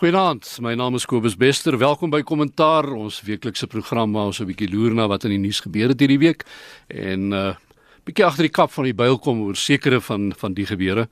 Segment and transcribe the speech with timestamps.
[0.00, 1.74] Goeienaand, my naam is Kobus Bester.
[1.76, 5.44] Welkom by Kommentaar, ons weeklikse program waar ons 'n bietjie loer na wat in die
[5.44, 6.44] nuus gebeur het hierdie week
[6.88, 7.52] en uh
[8.06, 11.06] bietjie agter die kap van die byl kom oor sekere van van die gebeure.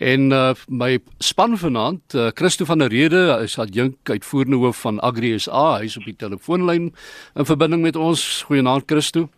[0.00, 4.98] En uh my span vanaand, uh, Christo van der Rede, hy's adjunk uitvoerende hoof van
[5.00, 6.94] Agri SA, hy's op die telefoonlyn
[7.36, 8.44] in verbinding met ons.
[8.48, 9.28] Goeienaand Christo.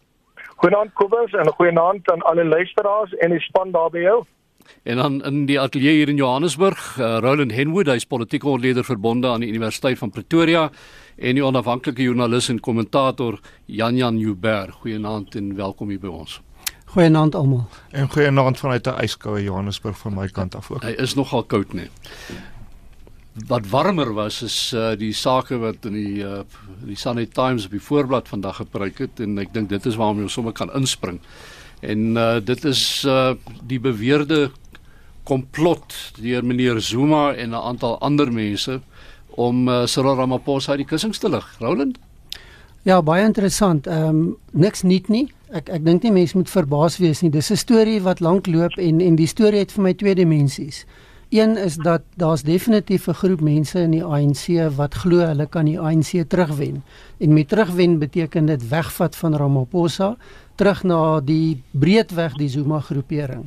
[0.63, 4.25] Goeienaand Kobus en goeienaand aan alle luisteraars en die span daar by jou.
[4.83, 9.29] En dan in die ateljee hier in Johannesburg, uh, Roland Henwood, hy's politieke ontleder verbonde
[9.29, 10.71] aan die Universiteit van Pretoria
[11.17, 14.73] en die onafhanklike joernalis en kommentator Jan Jan Huber.
[14.73, 16.41] Goeienaand en welkom hier by ons.
[16.95, 17.65] Goeienaand almal.
[17.91, 20.83] En goeienaand vanuit 'n yskoue Johannesburg van my kant af ook.
[20.83, 21.91] Hy is nogal koud, nee.
[23.47, 26.43] Wat warmer was is uh, die sake wat in die uh,
[26.85, 30.21] die Sunday Times op die voorblad vandag gebruik het en ek dink dit is waarom
[30.23, 31.21] jy sommer kan inspring.
[31.85, 33.35] En uh, dit is uh,
[33.67, 34.51] die beweerde
[35.25, 38.81] komplot deur meneer Zuma en 'n aantal ander mense
[39.29, 41.57] om uh, Cyril Ramaphosa uit die kussings te lig.
[41.59, 41.99] Roland?
[42.83, 43.87] Ja, baie interessant.
[43.87, 45.33] Ehm um, niks nuut nie.
[45.49, 47.31] Ek ek dink nie mense moet verbaas wees nie.
[47.31, 50.85] Dis 'n storie wat lank loop en en die storie het vir my twee dimensies.
[51.35, 55.65] Een is dat daar's definitief 'n groep mense in die ANC wat glo hulle kan
[55.65, 56.85] die ANC terugwen.
[57.19, 60.17] En met terugwen beteken dit wegvat van Ramaphosa
[60.55, 63.45] terug na die breedweg die Zuma groepering.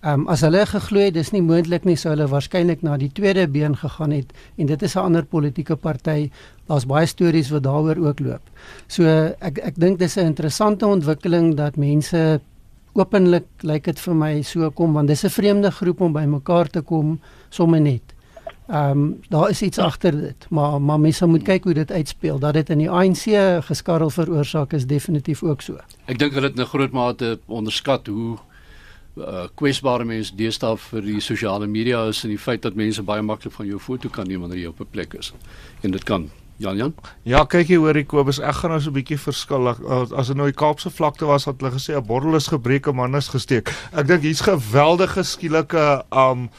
[0.00, 3.12] Ehm um, as hulle geglo het dis nie moontlik nie sou hulle waarskynlik na die
[3.12, 6.30] tweede been gegaan het en dit is 'n ander politieke party.
[6.66, 8.42] Daar's baie stories wat daaroor ook loop.
[8.86, 9.04] So
[9.38, 12.40] ek ek dink dis 'n interessante ontwikkeling dat mense
[12.92, 16.80] openlik lyk dit vir my so kom want dis 'n vreemde groep om bymekaar te
[16.80, 18.14] kom sommer net.
[18.68, 22.38] Ehm um, daar is iets agter dit, maar maar mense moet kyk hoe dit uitspeel.
[22.38, 23.24] Dat dit in die ANC
[23.64, 25.78] geskarrel veroorsaak is definitief ook so.
[26.04, 28.38] Ek dink hulle het 'n groot mate onderskat hoe
[29.16, 33.22] uh, kwesbare mense deesdae vir die sosiale media is en die feit dat mense baie
[33.22, 35.32] maklik van jou foto kan neem wanneer jy op 'n plek is.
[35.82, 36.94] En dit kan Jan Jan.
[37.22, 39.68] Ja, kyk hier hoor ek Kobus, ek gaan nou so 'n bietjie verskil.
[40.18, 42.96] As dit nou die Kaapse vlakte was wat hulle gesê 'n bordel is gebreek, 'n
[42.96, 43.70] man is gesteek.
[43.92, 46.50] Ek dink hier's geweldige skielike um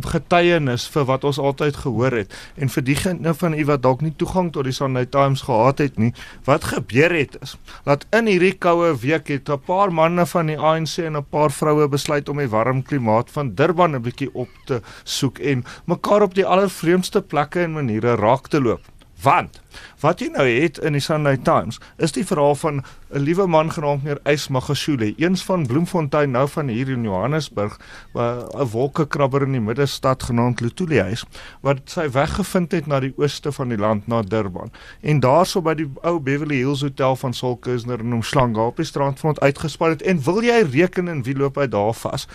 [0.00, 2.34] getuienis vir wat ons altyd gehoor het.
[2.56, 5.98] En vir diegene van u wat dalk nie toegang tot die Sunday Times gehad het
[5.98, 6.12] nie
[6.44, 10.58] wat gebeur het is dat in hierdie koue week het 'n paar manne van die
[10.58, 14.48] ANC en 'n paar vroue besluit om die warm klimaat van Durban 'n bietjie op
[14.66, 19.60] te soek en mekaar op die allervreemdste plekke en maniere raak te loop Want
[19.98, 23.72] wat jy nou het in die Sunday Times is die verhaal van 'n liewe man
[23.72, 27.80] genaamd meneer Ysmagashule, eens van Bloemfontein nou van hier in Johannesburg,
[28.14, 31.24] 'n wolkekrabber in die middestad genaamd Lutulia is,
[31.60, 34.70] wat sy weg gevind het na die ooste van die land na Durban.
[35.00, 38.84] En daarso by die ou Beverly Hills Hotel van Saul Kuisner in Umhlanga op die
[38.84, 42.28] strandfront uitgespan het en wil jy reken en wie loop hy daar vas?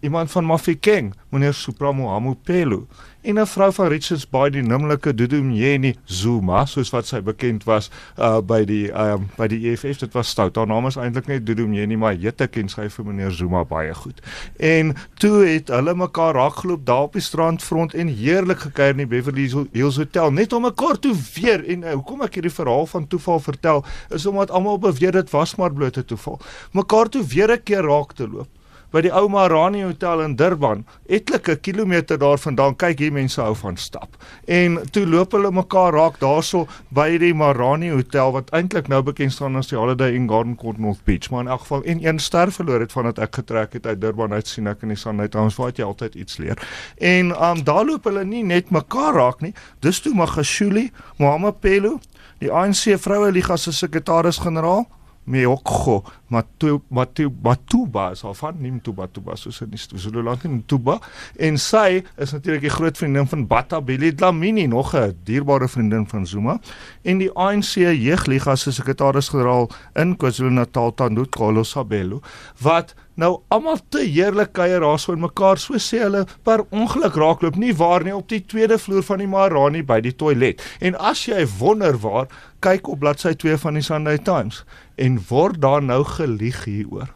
[0.00, 2.86] iemand van Mafikeng, meneer Supramo Hamupelo
[3.26, 7.90] en 'n vrou van Richards Bay die nimmerlike Dudumyeni Zuma, soos wat sy bekend was
[8.18, 9.98] uh by die um by die EFF.
[9.98, 10.56] Dit was stout.
[10.56, 14.20] Haar naam is eintlik net Dudumyeni, maar jette ken sy vir meneer Zuma baie goed.
[14.56, 19.06] En toe het hulle mekaar raakgeloop daar op die strandfront en heerlik gekuier in die
[19.06, 23.06] Beverly Hills Hotel net om mekaar toe weer en uh, hoekom ek hierdie verhaal van
[23.06, 26.38] toeval vertel is omdat almal beweer dit was maar blote toeval.
[26.72, 28.55] Mekaar toe weer 'n keer raak te loop
[28.94, 32.76] by die ou Marani Hotel in Durban, etlike kilometer daarvandaan.
[32.78, 34.16] Kyk hier mense hou van stap.
[34.46, 36.64] En toe loop hulle mekaar raak daarso
[36.94, 40.78] by die Marani Hotel wat eintlik nou bekend staan as die Holiday Inn Garden Court
[40.78, 43.86] North Beach, maar in elk geval en een ster verloor het vandat ek getrek het
[43.86, 46.60] uit Durban uit sien ek in die net ons wat jy altyd iets leer.
[46.98, 49.54] En um daar loop hulle nie net mekaar raak nie.
[49.80, 51.98] Dis toe Magashuli, Mohammed Pelo,
[52.40, 54.86] die ANC vroue liga se sekretaris-generaal
[55.26, 60.98] Meokgo Matu Matu Matuba is al van neem Tuba Tuba soos in Zululand in Tuba
[61.38, 66.26] en sy is natuurlik die groot vriendin van Batabile Dlamini nog 'n dierbare vriendin van
[66.26, 66.58] Zuma.
[67.02, 72.20] En die ANC jeugliga se sekretaris-generaal in KwaZulu-Natal Tando Kolosabelo
[72.60, 77.16] wat nou almal te heerlik kuier daar so in mekaar so sê hulle per ongeluk
[77.16, 80.60] raakloop nie waar nie op die tweede vloer van die Marani by die toilet.
[80.80, 82.28] En as jy wonder waar
[82.60, 84.64] kyk op bladsy 2 van die Sunday Times.
[84.96, 87.12] En word daar nou gelieg hieroor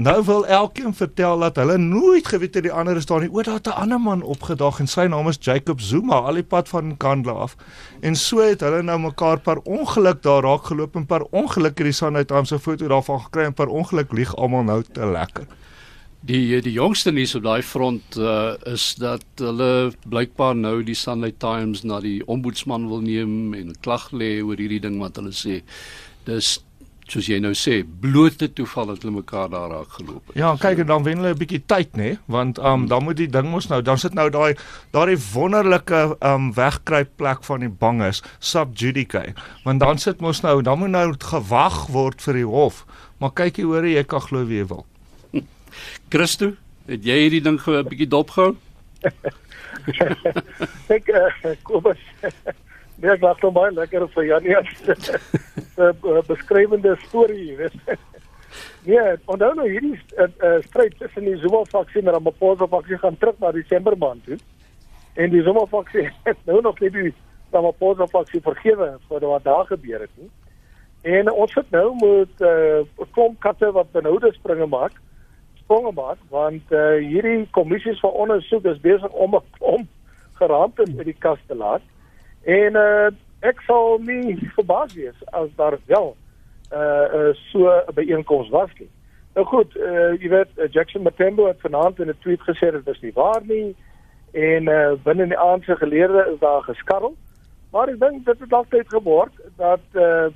[0.00, 3.28] Nou wil elkeen vertel dat hulle nooit geweet het die ander is daar nie.
[3.32, 6.42] O, daar het 'n ander man opgedag en sy naam is Jacob Zuma, al die
[6.42, 7.56] pad van Kandla af.
[8.00, 11.86] En so het hulle nou mekaar per ongeluk daar raak geloop en per ongeluk het
[11.86, 15.46] die Sunday Times 'n foto daarvan gekry en per ongeluk lieg almal nou te lekker.
[16.20, 21.34] Die die jongste nuus op daai front uh, is dat hulle blykbaar nou die Sunday
[21.38, 25.32] Times na die ombudsman wil neem en 'n klag lê oor hierdie ding wat hulle
[25.32, 25.62] sê.
[26.24, 26.64] Dis
[27.12, 30.36] soos jy nou sê, blote toeval dat hulle mekaar daar raak geloop het.
[30.38, 32.18] Ja, kyk en dan wen hulle 'n bietjie tyd, nê?
[32.26, 34.54] Want ehm um, dan moet die ding mos nou, dan sit nou daai
[34.92, 39.34] daai wonderlike ehm um, wegkruip plek van die banges, sub judice.
[39.64, 42.86] Want dan sit mos nou, dan moet nou gewag word vir die hof.
[43.18, 44.86] Maar kyk jy hoor jy kan glo wie jy wil.
[46.08, 46.54] Christo,
[46.86, 48.56] het jy hierdie ding 'n bietjie dopgehou?
[50.96, 51.98] ek uh, Kobus
[53.00, 55.92] Nee, ek lag hom baie lekker vir Janie se
[56.28, 57.76] beskrywende storie, weet.
[58.82, 63.18] Nee, onthou nou hierdie uh, uh, stryd tussen die Zuma faksie en Ramaphosa faksie gaan
[63.20, 64.38] terug na Desember maand toe.
[65.14, 67.12] En die Zuma faksie het nou nog net die
[67.52, 70.30] Ramaphosa faksie vergewe vir wat daar gebeur het nie.
[71.14, 74.98] En ons sit nou met 'n uh, klomp katte wat benoude springe maak.
[75.62, 79.88] Springe maak want uh, hierdie kommissies van ondersoek is besig om 'n klomp
[80.40, 81.82] geraamte in die kas te laat.
[82.44, 83.10] En uh,
[83.40, 86.16] ek sal nie verbaas wees as daar wel
[86.72, 88.90] uh, uh so 'n byeenkoms was nie.
[89.34, 93.00] Nou goed, uh, jy weet Jackson Matembo het vanaand in 'n tweet gesê dit is
[93.00, 93.76] nie waar nie
[94.32, 97.16] en uh, binne die aand se geleerde is daar geskarrel.
[97.70, 100.28] Maar ek dink dit het altyd geword dat uh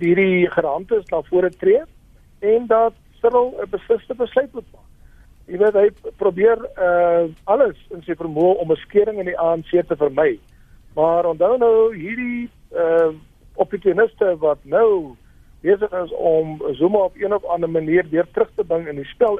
[0.00, 1.82] hierdie geraamtes na vore tree
[2.40, 4.88] en dat Cyril 'n besliste besluit moet maak.
[5.46, 9.70] Jy weet hy probeer uh alles in sy vermoë om 'n skering in die ANC
[9.70, 10.38] te vermy.
[10.98, 13.10] Maar onthou nou hierdie uh
[13.58, 15.14] opportuniste wat nou
[15.66, 19.06] besig is om Zuma op een of ander manier weer terug te bring in die
[19.06, 19.38] spel.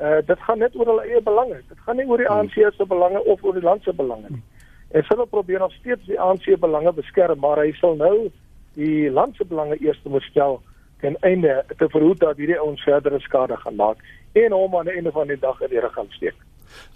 [0.00, 1.62] Uh dit gaan net oor hulle eie belange.
[1.68, 4.42] Dit gaan nie oor die ANC se belange of oor die land se belange nie.
[4.90, 8.30] En hulle probeer nog steeds die ANC belange beskerm, maar hy sal nou
[8.76, 10.60] die land se belange eers moet stel
[11.00, 15.00] ten einde te verhoed dat hierdie ouens verdere skade gaan maak en hom aan die
[15.00, 16.43] einde van die dag in die rug gaan steek.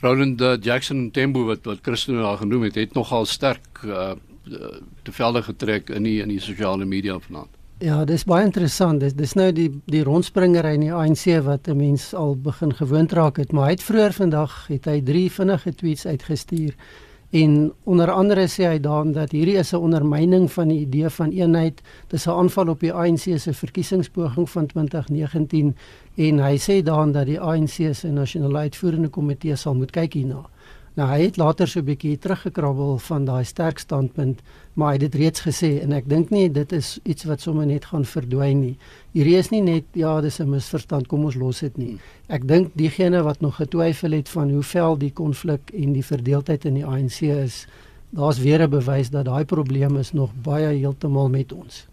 [0.01, 4.15] Roland uh, Jackson Tembo wat wat Christene daar genoem het, het nogal sterk uh
[5.03, 7.51] te velde getrek in die in die sosiale media vanaand.
[7.79, 9.01] Ja, dis baie interessant.
[9.01, 13.13] Dis dis nou die die rondspringery in die ANC wat 'n mens al begin gewoond
[13.13, 16.75] raak het, maar hy het vroeër vandag het hy drie vinnige tweets uitgestuur
[17.31, 21.31] en onder andere sê hy dan dat hierdie is 'n ondermyning van die idee van
[21.31, 21.81] eenheid.
[22.09, 25.77] Dis 'n aanval op die ANC se verkiesingspoging van 2019
[26.19, 30.43] en hy sê dan dat die ANC se nasionale uitvoerende komitee sal moet kyk hierna.
[30.99, 34.41] Nou hy het later so 'n bietjie teruggekrabbel van daai sterk standpunt,
[34.75, 37.67] maar hy het dit reeds gesê en ek dink nie dit is iets wat sommer
[37.67, 38.77] net gaan verdwyn nie.
[39.13, 41.99] Hierdie is nie net ja, dis 'n misverstand, kom ons los dit nie.
[42.29, 46.65] Ek dink diegene wat nog getwyfel het van hoe vel die konflik en die verdeeldheid
[46.65, 47.67] in die ANC is,
[48.11, 51.87] daar's weer 'n bewys dat daai probleem is nog baie heeltemal met ons.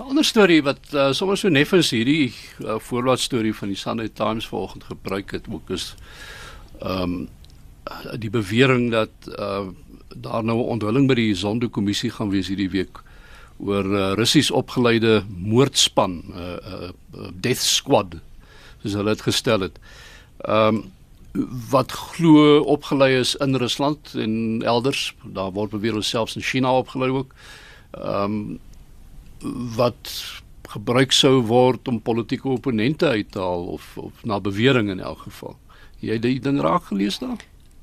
[0.00, 2.32] 'n Ander storie wat uh, sommer so neffens hierdie
[2.64, 5.94] uh, voorlaat storie van die Sunday Times vanoggend gebruik het ook is
[6.80, 7.28] ehm um,
[8.22, 9.66] die bewering dat uh,
[10.16, 13.02] daar nou 'n onthulling by die Zondo-kommissie gaan wees hierdie week
[13.58, 18.16] oor uh, Russies opgeleide moordspan, 'n uh, uh, uh, death squad,
[18.82, 19.76] soos hulle dit gestel het.
[20.38, 20.82] Ehm um,
[21.70, 26.72] wat glo opgelei is in Rusland en elders, daar word beweer hulle selfs in China
[26.78, 27.34] opgelei ook.
[27.90, 28.58] Ehm um,
[29.76, 30.12] wat
[30.70, 35.18] gebruik sou word om politieke opponente uit te haal of of na bewering in elk
[35.18, 35.56] geval.
[36.00, 37.40] Jy het die ding raak gelees daar?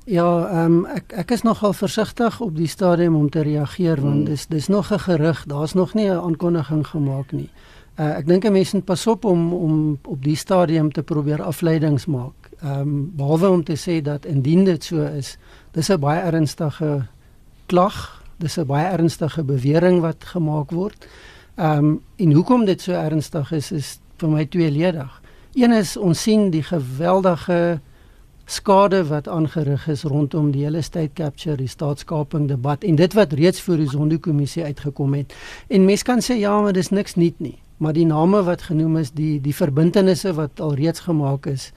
[0.08, 4.24] Ja, ehm um, ek ek is nogal versigtig op die stadium om te reageer want
[4.24, 4.24] hmm.
[4.24, 7.50] dis dis nog 'n gerug, daar's nog nie 'n aankondiging gemaak nie.
[7.98, 11.42] Uh, ek dink 'n mens moet pas op om om op die stadium te probeer
[11.42, 12.50] afleidings maak.
[12.62, 15.36] Ehm um, behalwe om te sê dat indien dit so is,
[15.72, 17.06] dis 'n baie ernstige
[17.66, 21.06] klag, dis 'n baie ernstige bewering wat gemaak word.
[21.58, 23.86] Ehm um, en hoekom dit so ernstig is is
[24.16, 25.22] vir my tweeledig.
[25.58, 27.80] Een is ons sien die geweldige
[28.44, 33.32] skade wat aangerig is rondom die hele state capture, die staatskaping debat en dit wat
[33.32, 35.34] reeds voor die Zondo-kommissie uitgekom het.
[35.66, 38.96] En mense kan sê ja, maar dis niks nuut nie, maar die name wat genoem
[39.02, 41.72] is, die die verbintenisse wat al reeds gemaak is.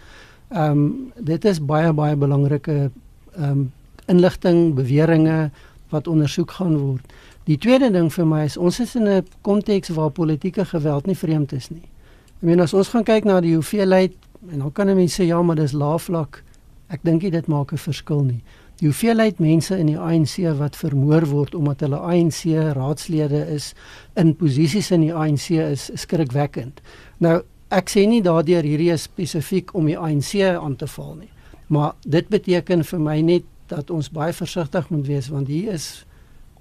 [0.53, 2.91] Ehm um, dit is baie baie belangrike
[3.33, 3.71] ehm um,
[4.05, 5.49] inligting, beweringe
[5.89, 7.13] wat ondersoek gaan word.
[7.45, 11.17] Die tweede ding vir my is ons is in 'n konteks waar politieke geweld nie
[11.17, 11.89] vreemd is nie.
[12.37, 14.13] Ek meen as ons gaan kyk na die hoeveelheid
[14.51, 16.43] en dan kan mense sê ja, maar dis laafvlak
[16.91, 18.41] Ek dink dit maak 'n verskil nie.
[18.81, 22.43] Die hoeveelheid mense in die ANC wat vermoor word omdat hulle ANC
[22.75, 23.73] raadslede is
[24.15, 26.81] in posisies in die ANC is skrikwekkend.
[27.19, 31.29] Nou, ek sê nie daardeur hierdie is spesifiek om die ANC aan te val nie.
[31.67, 36.05] Maar dit beteken vir my net dat ons baie versigtig moet wees want hier is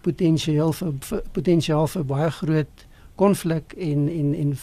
[0.01, 2.87] potensiaal vir, vir potensiaal vir baie groot
[3.21, 4.57] konflik en en en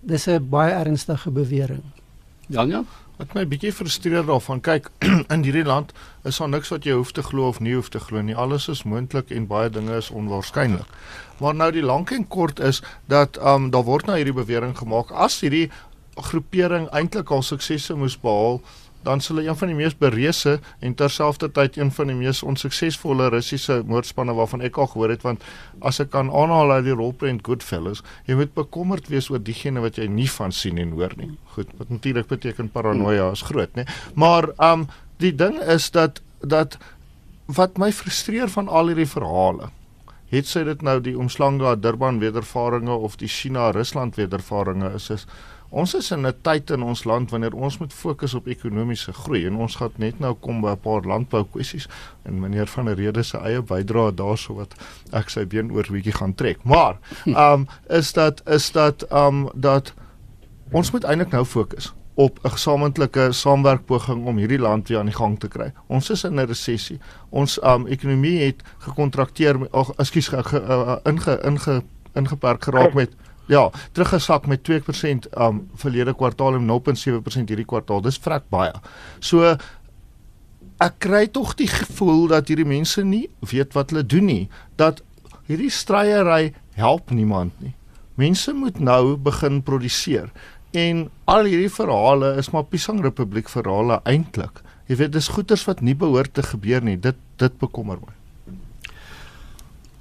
[0.00, 1.82] dis 'n baie ernstige bewering.
[2.46, 2.84] Ja ja.
[3.16, 4.90] Wat my bietjie frustreer daarvan, kyk
[5.34, 5.92] in hierdie land
[6.24, 8.34] is daar niks wat jy hoef te glo of nie hoef te glo nie.
[8.34, 10.88] Alles is moontlik en baie dinge is onwaarskynlik.
[11.40, 14.72] Maar nou die lank en kort is dat ehm um, daar word nou hierdie bewering
[14.78, 15.70] gemaak as hierdie
[16.16, 18.60] groepering eintlik al suksesse moes behaal
[19.06, 23.30] dan sal hy een van die mees bereuse en terselfdertyd een van die mees onsuksesvolle
[23.32, 25.44] Russiese moordspanne waarvan ek al gehoor het want
[25.80, 30.00] as ek kan aanhaal uit die rolprent Goodfellas jy moet bekommerd wees oor diegene wat
[30.00, 31.32] jy nie van sien en hoor nie.
[31.56, 34.88] Goed wat natuurlik beteken paranoia is groot nê maar um
[35.20, 36.78] die ding is dat dat
[37.50, 39.70] wat my frustreer van al hierdie verhale
[40.30, 45.26] het sy dit nou die omslanga Durban wedervarings of die China Rusland wedervarings is is
[45.70, 49.46] Ons is in 'n tyd in ons land wanneer ons moet fokus op ekonomiese groei
[49.46, 51.86] en ons gaan net nou kom by 'n paar landbou kwessies
[52.24, 54.74] en meneer van der Rede se eie bydrae daarso wat
[55.12, 56.64] ek sy been oor bietjie gaan trek.
[56.64, 59.94] Maar ehm um, is dat is dat ehm um, dat
[60.72, 65.14] ons moet eintlik nou fokus op 'n gesamentlike saamwerkpoging om hierdie land weer aan die
[65.14, 65.72] gang te kry.
[65.86, 66.98] Ons is in 'n resessie.
[67.28, 71.82] Ons um ekonomie het gekontrakteer, ag ekskuus, ge, ge, uh, inge inge
[72.14, 73.10] ingeperk geraak met
[73.50, 78.02] Ja, teruggesak met 2% um verlede kwartaal en 0.7% hierdie kwartaal.
[78.04, 78.76] Dis vrek baie.
[79.18, 79.56] So
[80.80, 84.44] ek kry tog die gevoel dat hierdie mense nie weet wat hulle doen nie.
[84.78, 85.02] Dat
[85.50, 87.74] hierdie stryery help niemand nie.
[88.20, 90.30] Mense moet nou begin produseer.
[90.70, 94.62] En al hierdie verhale is maar Pisang Republiek verhale eintlik.
[94.86, 96.98] Jy weet dis goeters wat nie behoort te gebeur nie.
[97.00, 98.19] Dit dit bekommer my.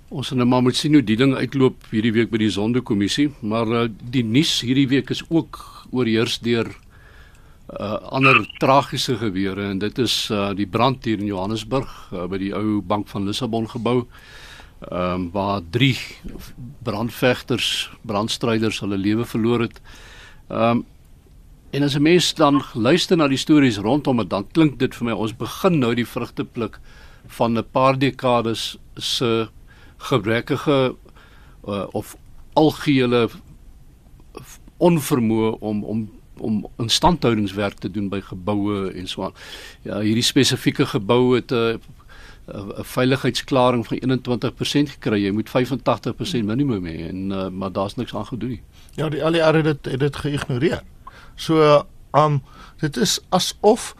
[0.10, 3.28] Ons gaan nou maar moet sien hoe die ding uitloop hierdie week by die Sondekommissie,
[3.46, 5.60] maar uh, die nuus hierdie week is ook
[5.94, 6.72] oorheers deur
[7.70, 12.40] uh ander tragiese gebeure en dit is uh die brand hier in Johannesburg uh, by
[12.42, 14.08] die ou Bank van Lissabon gebou.
[14.88, 15.94] Ehm um, waar drie
[16.82, 19.78] brandvegters, brandstryders hulle lewe verloor het.
[20.50, 20.84] Ehm um,
[21.70, 25.06] en as 'n mens dan luister na die stories rondom dit, dan klink dit vir
[25.06, 26.80] my ons begin nou die vrugte pluk
[27.28, 29.50] van 'n paar dekades se
[30.00, 30.96] gebrekkige
[31.68, 32.16] uh, of
[32.54, 33.28] algehele
[34.78, 36.08] onvermoë om om
[36.40, 39.34] om instandhoudingswerk te doen by geboue en so aan.
[39.84, 45.24] Ja, hierdie spesifieke gebou het 'n uh, 'n veiligheidsklaring van 21% gekry.
[45.24, 48.62] Jy moet 85% minimum hê en uh, maar daar's niks aan gedoen nie.
[48.96, 50.84] Ja, die LER het dit het dit geïgnoreer.
[51.36, 52.42] So, um
[52.78, 53.96] dit is asof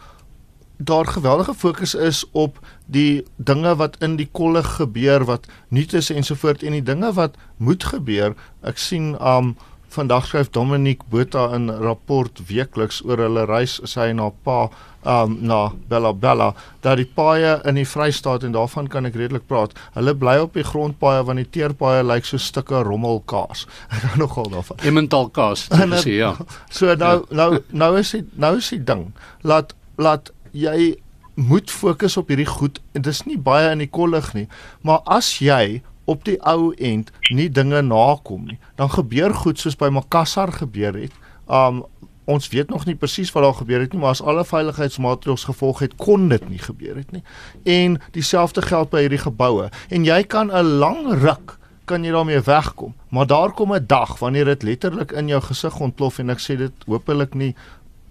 [0.80, 6.10] daar geweldige fokus is op die dinge wat in die kolle gebeur wat nuut is
[6.10, 8.34] ensovoort en die dinge wat moet gebeur.
[8.64, 9.56] Ek sien um
[9.90, 14.68] vandag skryf Dominic Botha in rapport weekliks oor hulle reis sy na pa
[15.02, 15.58] um na
[15.90, 16.50] Bella Bella
[16.84, 19.74] dat die paaie in die Vrystaat en daarvan kan ek redelik praat.
[19.96, 23.66] Hulle bly op die grondpaaie want die teerpaaie lyk so stukke rommelkaas.
[23.94, 24.80] Ek hou nogal daarvan.
[24.86, 25.66] Emmental kaas,
[26.00, 26.34] sê ja.
[26.76, 27.36] So nou ja.
[27.42, 29.10] nou nou is dit nou is die ding.
[29.42, 30.96] Laat laat jy
[31.34, 34.48] moet fokus op hierdie goed en dit is nie baie in die kollig nie
[34.82, 39.78] maar as jy op die ou end nie dinge nakom nie dan gebeur goed soos
[39.78, 41.16] by Makassar gebeur het.
[41.46, 41.84] Um
[42.30, 45.80] ons weet nog nie presies wat daar gebeur het nie maar as alle veiligheidsmaatreëls gevolg
[45.82, 47.22] het kon dit nie gebeur het nie.
[47.66, 49.70] En dieselfde geld by hierdie geboue.
[49.90, 51.58] En jy kan 'n lang ruk
[51.90, 55.80] kan jy daarmee wegkom maar daar kom 'n dag wanneer dit letterlik in jou gesig
[55.80, 57.54] ontplof en ek sê dit hopelik nie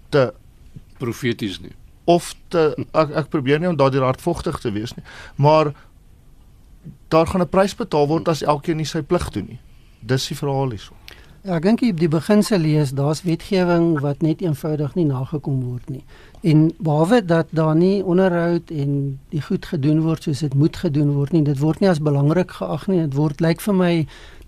[0.08, 0.32] te
[0.98, 1.72] profeties nie
[2.04, 5.04] of te ek, ek probeer nie om daardie hardvogtig te wees nie,
[5.36, 5.72] maar
[7.08, 9.60] daar gaan 'n prys betaal word as elkeen nie sy plig doen nie.
[10.00, 10.94] Dis die verhaal hierso.
[11.40, 16.02] Ja, ek dink die beginsel lees, daar's wetgewing wat net eenvoudig nie nagekom word nie.
[16.44, 21.14] En behalwe dat daar nie onderhoud en die goed gedoen word soos dit moet gedoen
[21.16, 23.00] word nie, dit word nie as belangrik geag nie.
[23.06, 23.94] Dit word lyk vir my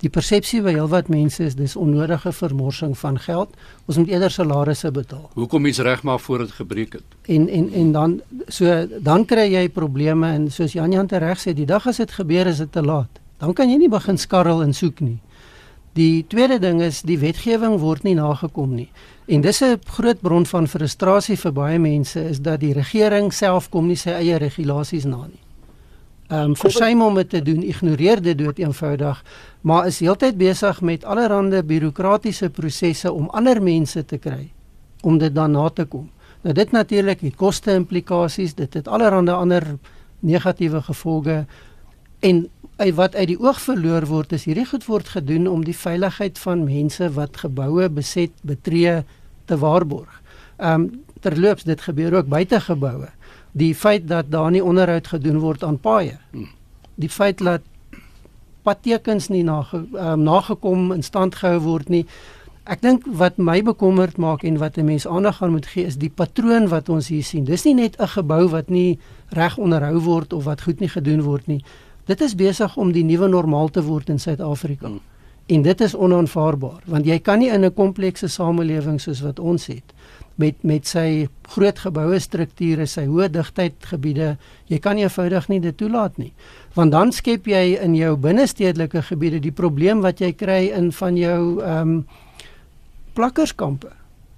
[0.02, 3.52] die persepsie by heelwat mense is dis onnodige vermorsing van geld.
[3.86, 5.28] Ons moet eerder salarisse betaal.
[5.38, 7.16] Hoekom iets regmaak voor dit gebreek het?
[7.30, 11.54] En en en dan so dan kry jy probleme en soos Jan Jan reg sê,
[11.54, 13.20] die dag as dit gebeur is dit te laat.
[13.38, 15.18] Dan kan jy nie begin skarrel en soek nie.
[15.94, 18.88] Die tweede ding is die wetgewing word nie nagekom nie.
[19.28, 23.70] En dis 'n groot bron van frustrasie vir baie mense is dat die regering self
[23.70, 25.41] kom nie sy eie regulasies na nie
[26.32, 29.18] ehm um, versuim om dit te doen, ignoreer dit dood eenvoudig,
[29.60, 34.48] maar is heeltyd besig met allerlei bureaukratiese prosesse om ander mense te kry
[35.02, 36.08] om dit dan na te kom.
[36.42, 39.76] Nou dit natuurlik het koste implikasies, dit het allerlei ander
[40.20, 41.44] negatiewe gevolge
[42.20, 42.48] en
[42.96, 46.64] wat uit die oog verloor word is hierdie goed word gedoen om die veiligheid van
[46.64, 49.02] mense wat geboue beset betree
[49.44, 50.22] te waarborg.
[50.56, 50.90] Ehm um,
[51.22, 53.06] terloops dit gebeur ook buite geboue
[53.52, 56.18] die feit dat daar nie onderhoud gedoen word aan paaie.
[56.30, 56.48] Hmm.
[56.94, 57.62] Die feit dat
[58.62, 62.06] padtekens nie nage, um, nagekom in stand gehou word nie.
[62.64, 65.96] Ek dink wat my bekommerd maak en wat 'n mens aandag aan moet gee is
[65.96, 67.44] die patroon wat ons hier sien.
[67.44, 71.22] Dis nie net 'n gebou wat nie reg onderhou word of wat goed nie gedoen
[71.22, 71.64] word nie.
[72.06, 74.86] Dit is besig om die nuwe normaal te word in Suid-Afrika.
[74.86, 75.00] Hmm.
[75.46, 79.66] En dit is onaanvaarbaar want jy kan nie in 'n komplekse samelewing soos wat ons
[79.66, 79.92] het
[80.34, 84.36] met met sy groot geboue strukture, sy hoë digtheid gebiede,
[84.70, 86.32] jy kan nie eenvoudig nie dit toelaat nie.
[86.74, 91.16] Want dan skep jy in jou binnestedelike gebiede die probleem wat jy kry in van
[91.16, 92.04] jou ehm um,
[93.12, 93.90] plakkerskampe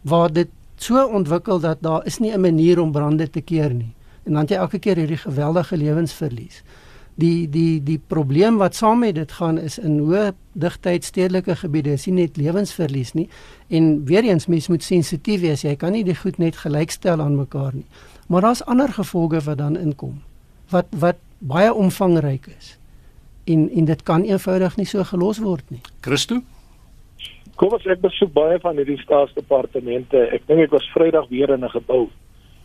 [0.03, 0.51] waar dit
[0.83, 3.95] so ontwikkel dat daar is nie 'n manier om brande te keer nie.
[4.27, 6.63] En dan jy elke keer hierdie geweldige lewensverlies.
[7.15, 11.93] Die die die probleem wat saam met dit gaan is in hoë digtheid stedelike gebiede
[11.95, 13.29] is nie net lewensverlies nie
[13.71, 15.63] en weer eens mens moet sensitief wees.
[15.63, 17.87] Jy kan nie die goed net gelykstel aan mekaar nie.
[18.27, 20.23] Maar daar's ander gevolge wat dan inkom
[20.71, 22.75] wat wat baie omvangryk is.
[23.47, 25.81] En en dit kan eenvoudig nie so gelos word nie.
[26.01, 26.43] Christo
[27.55, 30.19] Kom ons ek besoek baie van hierdie staatsdepartemente.
[30.35, 32.09] Ek dink ek was Vrydag weer in 'n gebou.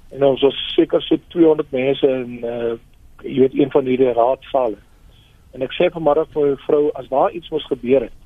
[0.09, 2.77] En ons was seker so 200 mense in uh
[3.23, 4.77] jy weet een van hierdie raadsale.
[5.53, 8.17] En ek sê vanmôre vir my vrou as daar iets moes gebeur het,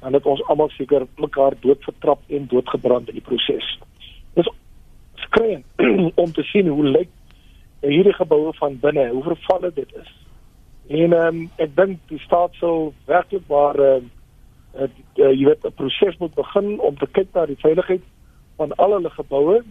[0.00, 3.68] dan het ons almal seker mekaar dood vertrap en doodgebrand in die proses.
[4.34, 4.48] Dis
[5.26, 5.62] skreeu
[6.22, 7.12] om te sien hoe lyk
[7.80, 10.12] hierdie geboue van binne, hoe vervalle dit is.
[10.88, 13.98] En ehm um, ek dink die staat sal werklik waar uh,
[14.78, 18.02] uh, jy weet 'n proses moet begin om te kyk na die veiligheid
[18.56, 19.62] van al hulle geboue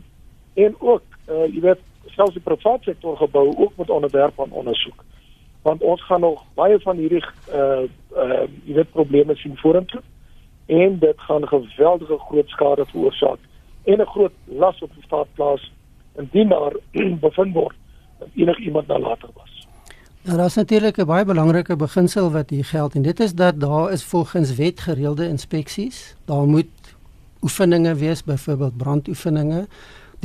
[0.53, 5.03] en ook uh, jy weet selfs die private sektor geboue ook moet onderwerp aan ondersoek
[5.61, 7.85] want ons gaan nog baie van hierdie uh
[8.15, 10.01] uh jy weet probleme sien vorentoe
[10.65, 13.39] en dit gaan geweldige groot skade veroorsaak
[13.83, 15.71] en 'n groot las op die staat plaas
[16.15, 16.73] indien daar
[17.27, 17.75] bevind word
[18.19, 19.55] dat enigiemand nalatig was
[20.25, 23.91] Nou daar's natuurlik 'n baie belangrike beginsel wat hier geld en dit is dat daar
[23.91, 26.15] is volgens wet gereelde inspeksies.
[26.25, 26.95] Daar moet
[27.41, 29.67] oefeninge wees, byvoorbeeld brandoefeninge.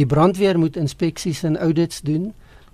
[0.01, 2.31] Die brandweer moet inspeksies en audits doen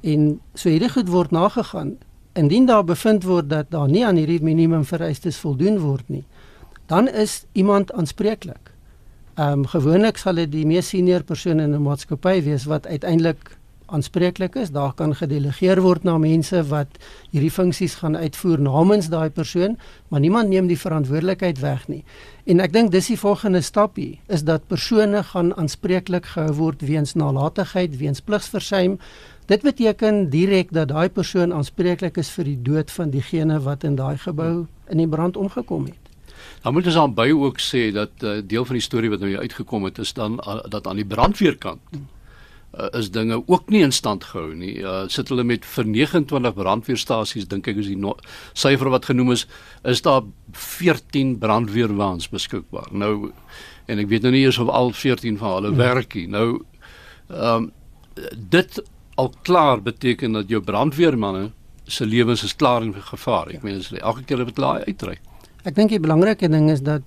[0.06, 1.97] en so hierdie goed word nagegaan.
[2.38, 6.23] Indien daar bevind word dat daar nie aan hierdie minimum vereistes voldoen word nie,
[6.87, 8.71] dan is iemand aanspreeklik.
[9.35, 13.55] Ehm um, gewoonlik sal dit die mees senior persoon in 'n maatskappy wees wat uiteindelik
[13.87, 14.71] aanspreeklik is.
[14.71, 16.99] Daar kan gedelegeer word na mense wat
[17.31, 19.76] hierdie funksies gaan uitvoer namens daai persoon,
[20.09, 22.02] maar niemand neem die verantwoordelikheid weg nie.
[22.47, 26.83] En ek dink dis die volgende stap hier is dat persone gaan aanspreeklik gehou word
[26.87, 28.99] weens nalatigheid, weens pligsversuim.
[29.46, 33.96] Dit beteken direk dat daai persoon aanspreeklik is vir die dood van diegene wat in
[33.96, 36.03] daai gebou in die brand omgekom het.
[36.62, 39.37] Dan moet ons aan by ook sê dat uh, deel van die storie wat nou
[39.37, 42.14] uitgekom het is dan uh, dat aan die brandweerkant hmm
[42.78, 44.76] uh, is dinge ook nie in stand gehou nie.
[44.82, 48.16] Uh, sit hulle met vir 29 brandweerstasies dink ek is die no
[48.54, 49.46] syfer wat genoem is,
[49.84, 52.92] is daar 14 brandweerwaans beskikbaar.
[52.92, 53.32] Nou
[53.86, 55.82] en ek weet nou nie eers of al 14 van hulle hmm.
[55.82, 56.28] werk nie.
[56.30, 56.48] Nou
[57.30, 57.72] ehm um,
[58.36, 58.78] dit
[59.20, 61.50] al klaar beteken dat jou brandweermanne
[61.84, 63.50] se lewens is klaar in gevaar.
[63.52, 63.60] Ek ja.
[63.62, 65.18] meen as hulle elke keer op laai uitry.
[65.68, 67.04] Ek dink die belangrike ding is dat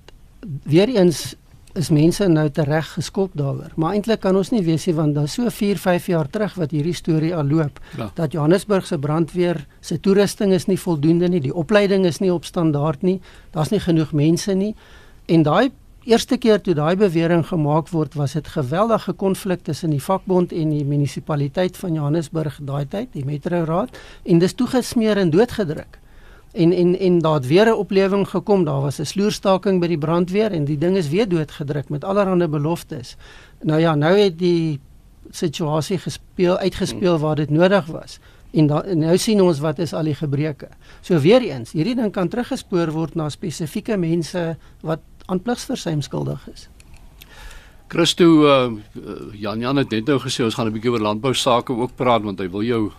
[0.64, 1.34] weer eens
[1.78, 3.72] is mense nou tereg geskop daaroor.
[3.76, 6.72] Maar eintlik kan ons nie weet nie want daar's so 4, 5 jaar terug wat
[6.74, 8.10] hierdie storie al loop ja.
[8.14, 12.44] dat Johannesburg se brandweer se toerusting is nie voldoende nie, die opleiding is nie op
[12.44, 13.20] standaard nie,
[13.54, 14.74] daar's nie genoeg mense nie.
[15.26, 15.70] En daai
[16.08, 20.70] eerste keer toe daai bewering gemaak word, was dit geweldige konflik tussen die vakbond en
[20.72, 26.00] die munisipaliteit van Johannesburg daai tyd, die Metro Raad, en dis toegesmeer en doodgedruk
[26.52, 28.64] en en en daar het weer 'n oplewing gekom.
[28.64, 32.48] Daar was 'n sloerstaking by die brandweer en die ding is weer doodgedruk met allerlei
[32.48, 33.16] beloftes.
[33.62, 34.80] Nou ja, nou het die
[35.30, 38.18] situasie gespeel uitgespeel waar dit nodig was.
[38.50, 40.68] En, da, en nou sien ons wat is al die gebreke.
[41.00, 46.48] So weer eens, hierdie ding kan teruggespoor word na spesifieke mense wat aan pligsversuim skuldig
[46.52, 46.68] is.
[47.90, 48.72] Christo uh,
[49.34, 52.22] Jan Jan het net nou gesê ons gaan 'n bietjie oor landbou sake ook praat
[52.22, 52.92] want hy wil jou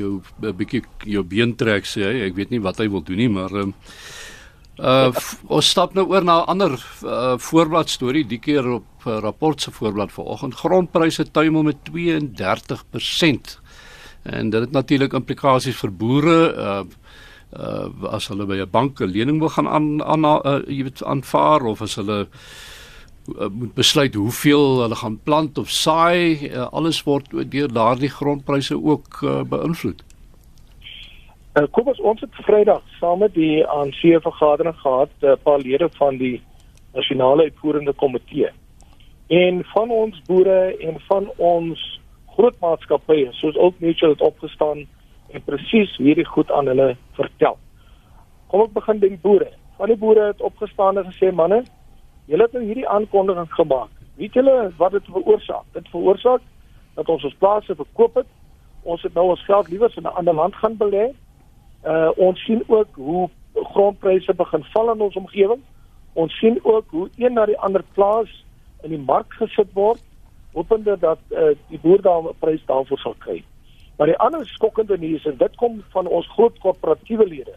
[0.00, 2.16] jou 'n eh, bietjie jou been trek sê hy.
[2.28, 3.74] Ek weet nie wat hy wil doen nie, maar ehm
[4.80, 5.12] uh
[5.48, 6.72] ons stap nou oor na 'n ander
[7.04, 10.54] uh, voorblad storie, die keer op uh, rapport se voorblad vanoggend.
[10.54, 13.58] Grondpryse tuimel met 32%.
[14.22, 16.84] En dit het natuurlik implikasies vir boere uh
[17.50, 21.04] uh as hulle by 'n bank 'n lening wil gaan aan aan uh, jy weet
[21.04, 22.28] aanvaar of as hulle
[23.28, 28.76] uh, moet besluit hoeveel hulle gaan plant of saai, uh, alles word deur daardie grondpryse
[28.76, 30.02] ook uh, beïnvloed.
[31.58, 35.58] Uh, kom ons ons het Vrydag saam met die ANC vergadering gehad, 'n uh, paar
[35.58, 36.40] lede van die
[36.94, 38.50] nasionale uitvoerende komitee.
[39.26, 44.86] En van ons boere en van ons groot maatskappye, soos ook Mutual het opgestaan
[45.30, 47.58] en presies hierdie goed aan hulle vertel.
[48.46, 49.50] Kom ek begin by die boere.
[49.78, 51.62] Van die boere het opgestaan en gesê manne,
[52.30, 53.90] julle het nou hierdie aankondiging gemaak.
[54.20, 55.66] Weet julle wat dit veroorsaak?
[55.72, 56.42] Dit veroorsaak
[56.94, 58.28] dat ons ons plase verkoop het.
[58.82, 61.10] Ons het nou ons geld liewer in 'n ander land gaan belê.
[61.84, 65.62] Uh ons sien ook hoe grondpryse begin val in ons omgewing.
[66.12, 68.44] Ons sien ook hoe een na die ander plaas
[68.82, 70.02] in die mark gesit word,
[70.52, 73.44] hopende dat uh, die boer daar 'n prys daarvoor sal kry.
[73.96, 77.54] Maar die ander skokkende nuus en dit kom van ons groot korporatiewe lede.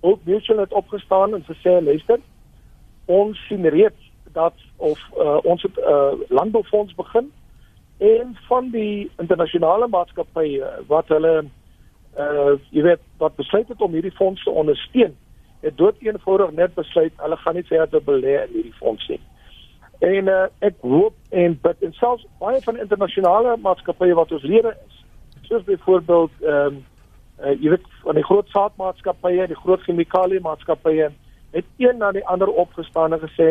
[0.00, 2.18] Old Mutual het opgestaan en gesê luister,
[3.06, 7.32] ons sien reeds dat of uh, ons het 'n uh, landboufonds begin
[7.98, 11.44] en van die internasionale maatskappye wat hulle
[12.18, 15.16] uh jy weet wat besluit het om hierdie fonds te ondersteun
[15.60, 19.20] het dood eenvoudig net besluit hulle gaan nie verder belê in hierdie fonds nie.
[19.98, 24.72] En uh, ek hoop en bid en selfs baie van internasionale maatskappye wat ons lede
[24.86, 25.02] is,
[25.48, 26.78] soos byvoorbeeld ehm um,
[27.40, 31.10] uh, jy weet van die groot saadmaatskappye, die groot chemikalie maatskappye
[31.52, 33.50] het een na die ander opgestaan en gesê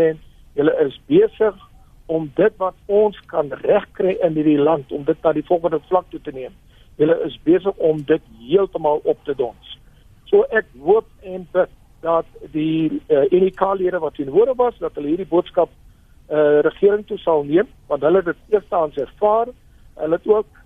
[0.57, 1.55] julle is besig
[2.09, 6.07] om dit wat ons kan regkry in hierdie land om dit na die volgende vlak
[6.09, 6.55] toe te neem.
[6.97, 9.75] Julle is besig om dit heeltemal op te dons.
[10.31, 15.11] So ek hoop en bid dat die uh, eh, unikalere wat teenwoordig was dat hulle
[15.11, 15.69] hierdie boodskap
[16.31, 19.51] uh, regering toe sal neem want hulle het dit eerstens ervaar
[19.99, 20.61] hulle het ook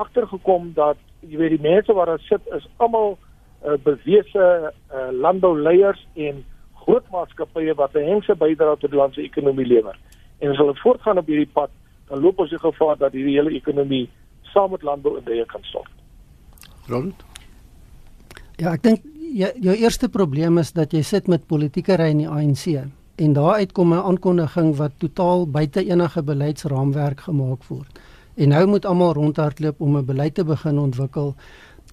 [0.00, 6.00] agtergekom dat jy weet die mense wat daar sit is almal uh, bewese uh, landbouleiers
[6.14, 6.40] en
[6.84, 9.98] groot maatskappye wat 'n hengse bydra tot die land se ekonomie lewer
[10.38, 11.70] en as hulle voortgaan op hierdie pad
[12.08, 14.08] dan loop ons die gevaar dat hierdie hele ekonomie
[14.42, 15.90] saam met landbou in die kan stort.
[16.86, 17.24] Ronald
[18.60, 22.20] Ja, ek dink jou, jou eerste probleem is dat jy sit met politieke ry in
[22.22, 22.84] die ANC
[23.22, 27.98] en daaruit kom 'n aankondiging wat totaal buite enige beleidsraamwerk gemaak word.
[28.36, 31.34] En nou moet almal rondhardloop om 'n beleid te begin ontwikkel.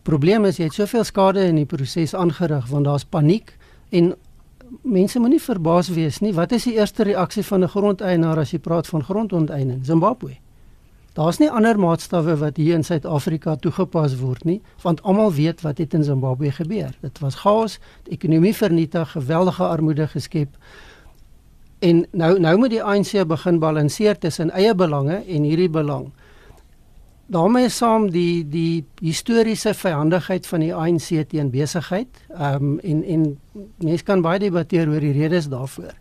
[0.03, 3.57] Probleem is jy het soveel skade in die proses aangerig want daar's paniek
[3.89, 4.15] en
[4.81, 6.33] mense moenie verbaas wees nie.
[6.33, 9.85] Wat is die eerste reaksie van 'n grondeienaar as jy praat van grondonteeneming?
[9.85, 10.37] Zimbabwe.
[11.13, 15.77] Daar's nie ander maatstawwe wat hier in Suid-Afrika toegepas word nie, want almal weet wat
[15.77, 16.93] het in Zimbabwe gebeur.
[17.01, 20.55] Dit was chaos, die ekonomie vernietig, geweldige armoede geskep.
[21.79, 26.11] En nou nou moet die ANC begin balanseer tussen eie belange en hierdie belang.
[27.29, 32.21] Daarmee saam die die historiese vyandigheid van die ANC teen besigheid.
[32.29, 33.25] Ehm um, en en
[33.77, 35.93] mense kan baie debatteer oor die redes daarvoor.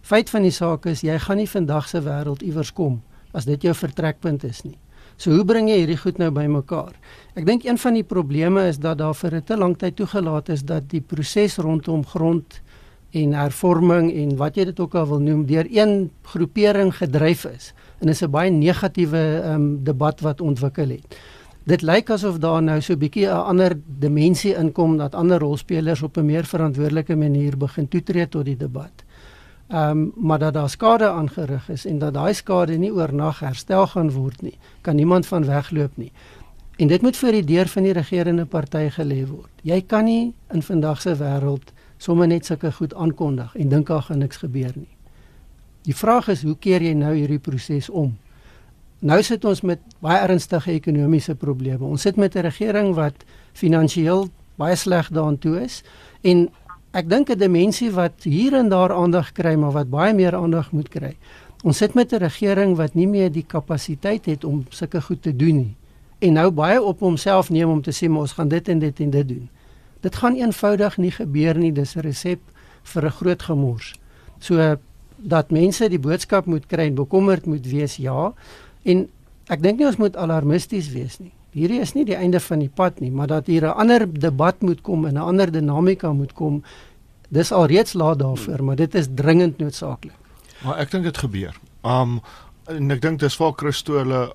[0.00, 3.02] Feit van die saak is jy gaan nie vandag se wêreld iewers kom
[3.32, 4.78] as dit jou vertrekpunt is nie.
[5.16, 6.94] So hoe bring jy hierdie goed nou bymekaar?
[7.34, 10.48] Ek dink een van die probleme is dat daar vir 'n te lang tyd toegelaat
[10.48, 12.60] is dat die proses rondom grond
[13.12, 17.72] en hervorming en wat jy dit ook al wil noem deur een groepering gedryf is.
[17.98, 21.18] En is 'n baie negatiewe um, debat wat ontwikkel het.
[21.64, 26.02] Dit lyk asof daar nou so 'n bietjie 'n ander dimensie inkom dat ander rolspelers
[26.02, 29.04] op 'n meer verantwoordelike manier begin toetree tot die debat
[29.68, 33.86] ehm um, maar dat daar skade aangerig is en dat daai skade nie oornag herstel
[33.86, 36.12] gaan word nie, kan niemand van wegloop nie.
[36.76, 39.50] En dit moet vir die deur van die regerende party gelê word.
[39.62, 44.02] Jy kan nie in vandag se wêreld sommer net sulke goed aankondig en dink daar
[44.02, 44.96] gaan niks gebeur nie.
[45.82, 48.16] Die vraag is hoe keer jy nou hierdie proses om?
[49.00, 51.84] Nou sit ons met baie ernstige ekonomiese probleme.
[51.84, 55.82] Ons sit met 'n regering wat finansiëel baie sleg daaraan toe is
[56.22, 56.48] en
[56.92, 60.72] ek dink 'n dimensie wat hier en daar aandag kry, maar wat baie meer aandag
[60.72, 61.16] moet kry.
[61.64, 65.36] Ons sit met 'n regering wat nie meer die kapasiteit het om sulke goed te
[65.36, 65.76] doen nie.
[66.18, 69.10] En nou baie op homself neem om te sê ons gaan dit en dit en
[69.10, 69.48] dit doen.
[70.00, 71.72] Dit gaan eenvoudig nie gebeur nie.
[71.72, 72.40] Dis 'n resep
[72.82, 73.94] vir 'n groot gemors.
[74.38, 74.78] So
[75.18, 78.32] dat mense die boodskap moet kry en bekommerd moet wees, ja.
[78.84, 79.08] En
[79.48, 82.70] ek dink nie ons moet alarmisties wees nie hierdie is nie die einde van die
[82.70, 86.32] pad nie, maar dat hier 'n ander debat moet kom en 'n ander dinamika moet
[86.32, 86.62] kom.
[87.28, 90.16] Dis alreeds laat daarvoor, maar dit is dringend noodsaaklik.
[90.64, 91.54] Maar ek dink dit gebeur.
[91.84, 92.20] Um
[92.66, 94.34] en ek dink dis vir Christoele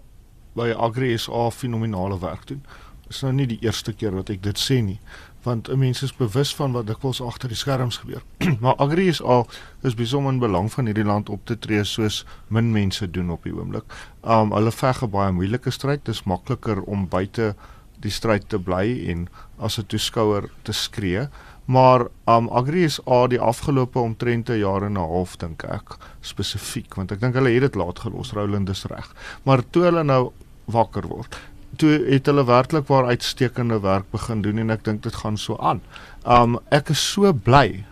[0.56, 2.64] by Agri SA fenominale werk doen.
[3.08, 5.00] Dis nou nie die eerste keer wat ek dit sê nie
[5.44, 8.24] want 'n mens is bewus van wat dikwels agter die skerms gebeur.
[8.64, 9.48] maar Agri is al
[9.82, 13.44] is besonder in belang van hierdie land op te tree soos min mense doen op
[13.44, 13.84] die oomblik.
[14.22, 16.06] Um hulle veg 'n baie moeilike stryd.
[16.06, 17.56] Dit is makliker om buite
[18.00, 19.28] die stryd te bly en
[19.58, 21.28] as 'n toeskouer te skree.
[21.66, 25.98] Maar um Agri is al die afgelope omtrent 'n jaar en 'n half dink ek
[26.22, 29.14] spesifiek want ek dink hulle het dit laat gelos Roland is reg.
[29.44, 30.32] Maar toe hulle nou
[30.66, 31.36] wakker word
[31.78, 35.58] toe het hulle werklik waar uitstekende werk begin doen en ek dink dit gaan so
[35.58, 35.82] aan.
[36.26, 37.84] Um ek is so bly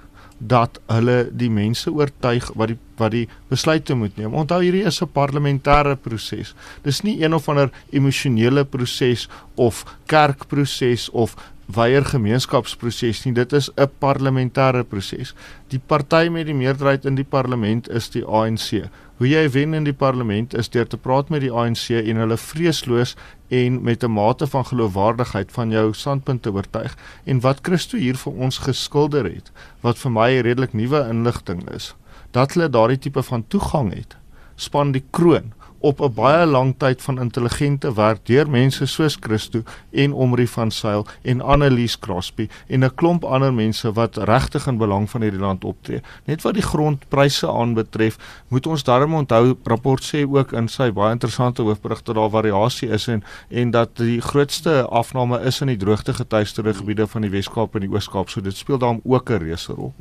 [0.42, 4.34] dat hulle die mense oortuig wat die wat die besluite moet neem.
[4.38, 6.54] Onthou hierdie is 'n parlementêre proses.
[6.84, 11.36] Dis nie een of ander emosionele proses of kerkproses of
[11.76, 13.34] weier gemeenskapsproses nie.
[13.34, 15.34] Dit is 'n parlementêre proses.
[15.70, 18.90] Die party met die meerderheid in die parlement is die ANC.
[19.18, 22.38] Hoe jy wen in die parlement is deur te praat met die ANC en hulle
[22.38, 23.16] vreesloos
[23.50, 26.98] en met 'n mate van geloofwaardigheid van jou standpunte oortuig.
[27.24, 31.96] En wat Christo hier vir ons geskilder het, wat vir my redelik nuwe inligting is,
[32.32, 34.16] dat hulle daardie tipe van toegang het,
[34.56, 39.64] span die kroon op 'n baie lang tyd van intelligente werk deur mense soos Christo
[39.92, 44.78] en Omri van Sail en Annelies Crosby en 'n klomp ander mense wat regtig in
[44.78, 46.02] belang van hierdie land optree.
[46.26, 48.18] Net wat die grondpryse aanbetref,
[48.48, 52.90] moet ons darm onthou rapport sê ook in sy baie interessante hoofberig dat daar variasie
[52.90, 57.30] is en en dat die grootste afname is in die droogte getuieerde gebiede van die
[57.30, 59.94] Wes-Kaap en die Oos-Kaap, so dit speel daarom ook 'n reuse rol.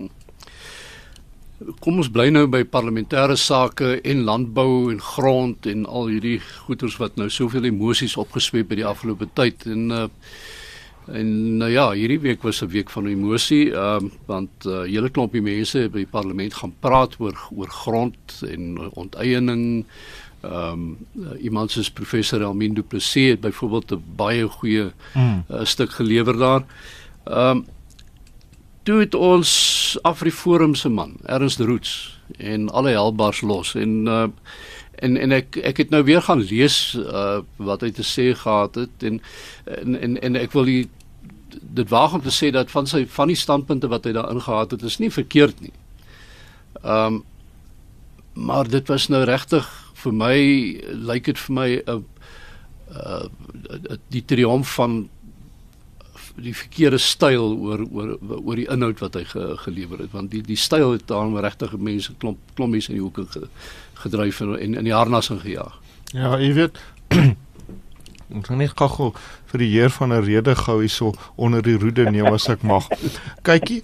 [1.80, 6.96] Kom ons bly nou by parlementêre sake en landbou en grond en al hierdie goeters
[6.96, 10.06] wat nou soveel emosies opgesweep het die afgelope tyd en uh,
[11.10, 14.82] en nou ja, hierdie week was 'n week van emosie, ehm uh, want 'n uh,
[14.82, 19.84] hele klompie mense by die parlement gaan praat oor oor grond en onteiening.
[20.40, 25.44] Ehm um, uh, iemand soos professor Elmin Du Plessis het byvoorbeeld 'n baie goeie mm.
[25.50, 26.64] uh, stuk gelewer daar.
[27.24, 27.64] Ehm um,
[28.82, 29.50] toe het ons
[30.02, 34.28] Afriforum se man, Ernst Roots en alle helbars los en uh,
[35.00, 38.74] en en ek ek het nou weer gaan lees uh, wat hy te sê gehad
[38.74, 39.20] het en
[39.64, 40.88] en en, en ek wil die,
[41.60, 44.76] dit waag om te sê dat van sy van die standpunte wat hy daarin gehad
[44.76, 45.74] het is nie verkeerd nie.
[46.82, 47.22] Ehm um,
[48.40, 49.66] maar dit was nou regtig
[50.00, 50.36] vir my
[51.08, 51.98] lyk dit vir my 'n uh,
[52.94, 55.08] uh, die triomf van
[56.36, 60.42] die verkeerde styl oor oor oor die inhoud wat hy ge, gelewer het want die
[60.46, 63.46] die styl het daarom regtig mense klomp klompies in die hoeke ge,
[64.02, 65.78] gedryf en in in die harnas ingejaag.
[66.12, 66.78] Ja, jy weet
[68.34, 69.10] ons gaan net gou
[69.50, 72.86] vir die heer van 'n rede gou hierso onder die roede neem as ek mag.
[73.48, 73.82] Kykie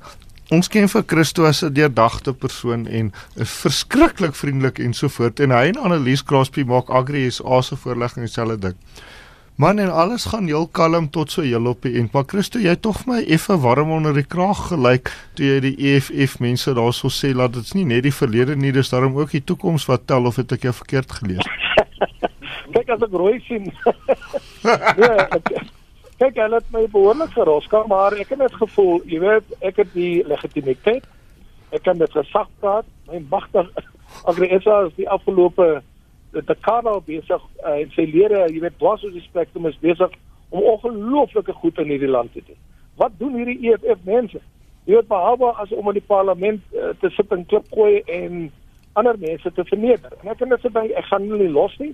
[0.55, 5.41] Ons ken vir Christo as 'n deurdagte persoon en is verskriklik vriendelik en so voort
[5.41, 8.77] en hy en Annelies Crosby maak Agri SA se voorlegging dieselfde ding.
[9.57, 12.13] Man en alles gaan heel kalm tot so heel op die end.
[12.13, 15.77] Maar Christo, jy het tog my effe warm onder die kraag gelyk toe jy die
[15.95, 19.41] EFF mense daarso sê dat dit's nie net die verlede nie, dis daarom ook die
[19.41, 21.49] toekoms wat tel of het ek jou verkeerd gelees?
[22.77, 23.73] kyk as ek rooi sien.
[25.01, 25.51] ja, ek,
[26.21, 29.93] kyk hulle het my behoorlik geroska, maar ek het net gevoel, jy weet, ek het
[29.97, 31.09] die legitimiteit.
[31.73, 32.85] Ek kan dit gesag praat.
[33.09, 33.73] My magtig
[34.29, 35.79] Agresa is die afgelope
[36.37, 40.13] die Karel besig uh, en sy lede, jy weet, dwars oor die spektrum is besig
[40.51, 42.59] om ongelooflike goed in hierdie land te doen.
[43.01, 44.41] Wat doen hierdie EFF mense?
[44.87, 48.49] Jy weet behalwe as om in die parlement uh, te sit en klip gooi en
[48.97, 50.13] ander mense te verneder.
[50.23, 51.93] En ek kan net sê ek gaan hulle nie los nie.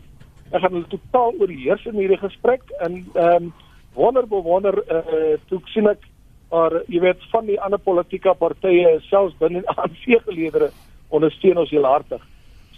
[0.52, 3.52] Ek gaan hulle totaal oorheers in hierdie gesprek en ehm um,
[3.92, 6.06] wonder bewonder uh, toe sien ek
[6.52, 10.68] maar jy weet van die ander politieke partye selfs binne ANC geleedere
[11.12, 12.20] ondersteun ons heel hartig.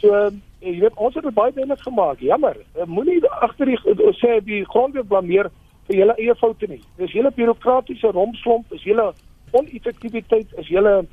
[0.00, 0.30] So
[0.64, 2.20] jy weet ons het dit baie duidelik gemaak.
[2.20, 3.78] Jammer, eh, moenie agter die
[4.20, 5.50] sê die grondwet blameer
[5.88, 6.80] vir julle eie foute nie.
[6.96, 9.12] Dis julle bureaukratiese rompslomp, is julle
[9.52, 11.04] oneffektiwiteit, is julle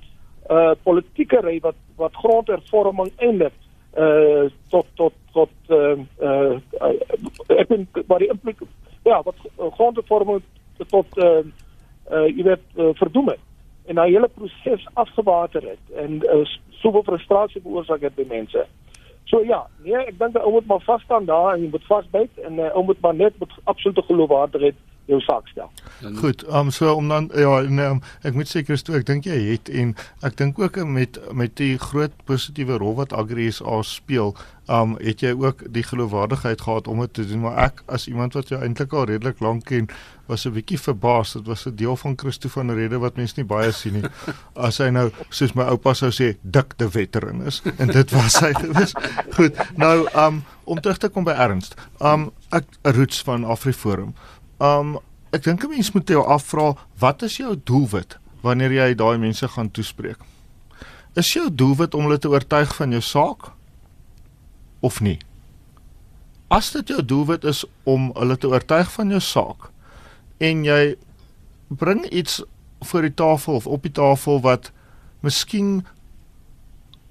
[0.49, 3.53] uh politieke ry wat wat grondhervorming eindig
[3.97, 6.57] uh tot tot tot uh uh
[7.59, 8.63] ek dink wat die implik
[9.05, 9.37] ja wat
[9.77, 10.41] grondhervorming
[10.89, 11.43] tot uh
[12.09, 13.43] uh jy weet uh, verdoem het
[13.85, 16.43] en daai hele proses afgewater het en uh,
[16.81, 18.65] soveel frustrasie veroorsaak het by mense.
[19.29, 22.41] So ja, nee, ek dink ou moet maar vas staan daar en jy moet vasbyt
[22.45, 25.71] en uh, ou moet maar net met absolute geloofwaardigheid jou saak stel.
[26.19, 29.27] Goed, um, so om dan ja, en, um, ek moet seker is toe ek dink
[29.29, 33.81] jy het en ek dink ook met met die groot positiewe rol wat Agri SA
[33.87, 34.35] speel,
[34.71, 38.37] um het jy ook die geloofwaardigheid gehad om dit te doen, maar ek as iemand
[38.37, 39.89] wat jou eintlik al redelik lank ken,
[40.31, 41.33] was 'n bietjie verbaas.
[41.33, 44.09] Dit was 'n deel van Christo van Rede wat mense nie baie sien nie.
[44.67, 48.39] As hy nou soos my oupa sou sê, dik de veteran is en dit was
[48.39, 48.93] hy gewees.
[49.35, 51.75] Goed, nou um om terug te kom by Ernst.
[51.99, 54.13] Um ek roots van Afriforum.
[54.61, 54.99] Um
[55.33, 59.47] ek dink 'n mens moet jou afvra wat is jou doelwit wanneer jy daai mense
[59.47, 60.19] gaan toespreek?
[61.15, 63.51] Is jou doelwit om hulle te oortuig van jou saak
[64.79, 65.19] of nie?
[66.49, 69.71] As dit jou doelwit is om hulle te oortuig van jou saak
[70.37, 70.95] en jy
[71.67, 72.43] bring iets
[72.81, 74.71] voor die tafel of op die tafel wat
[75.21, 75.85] miskien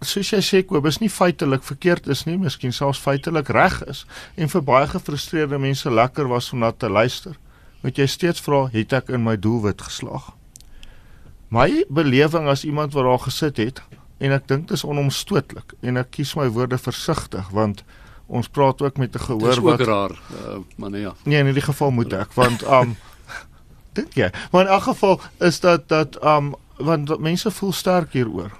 [0.00, 4.04] soos jy sê Kobus nie feitelik verkeerd is nie, miskien selfs feitelik reg is
[4.36, 7.36] en vir baie gefrustreerde mense lekker was om na te luister.
[7.84, 10.32] Moet jy steeds vra, het ek in my doelwit geslaag?
[11.50, 13.82] My belewing as iemand wat daar gesit het
[14.20, 17.84] en ek dink dit is onomstootlik en ek kies my woorde versigtig want
[18.30, 21.14] ons praat ook met 'n gehoor wat Dis ook raar, uh, maar nee ja.
[21.24, 22.96] Nee, in hierdie geval moet ek want um
[23.96, 24.30] Dink jy?
[24.52, 28.52] Maar in elk geval is dat dat um want mense voel sterk hieroor.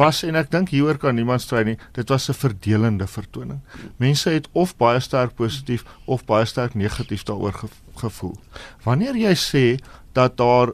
[0.00, 1.76] Was en ek dink hieroor kan niemand stry nie.
[1.92, 3.60] Dit was 'n verdelende vertoning.
[3.98, 8.36] Mense het of baie sterk positief of baie sterk negatief daaroor ge gevoel.
[8.84, 10.72] Wanneer jy sê dat daar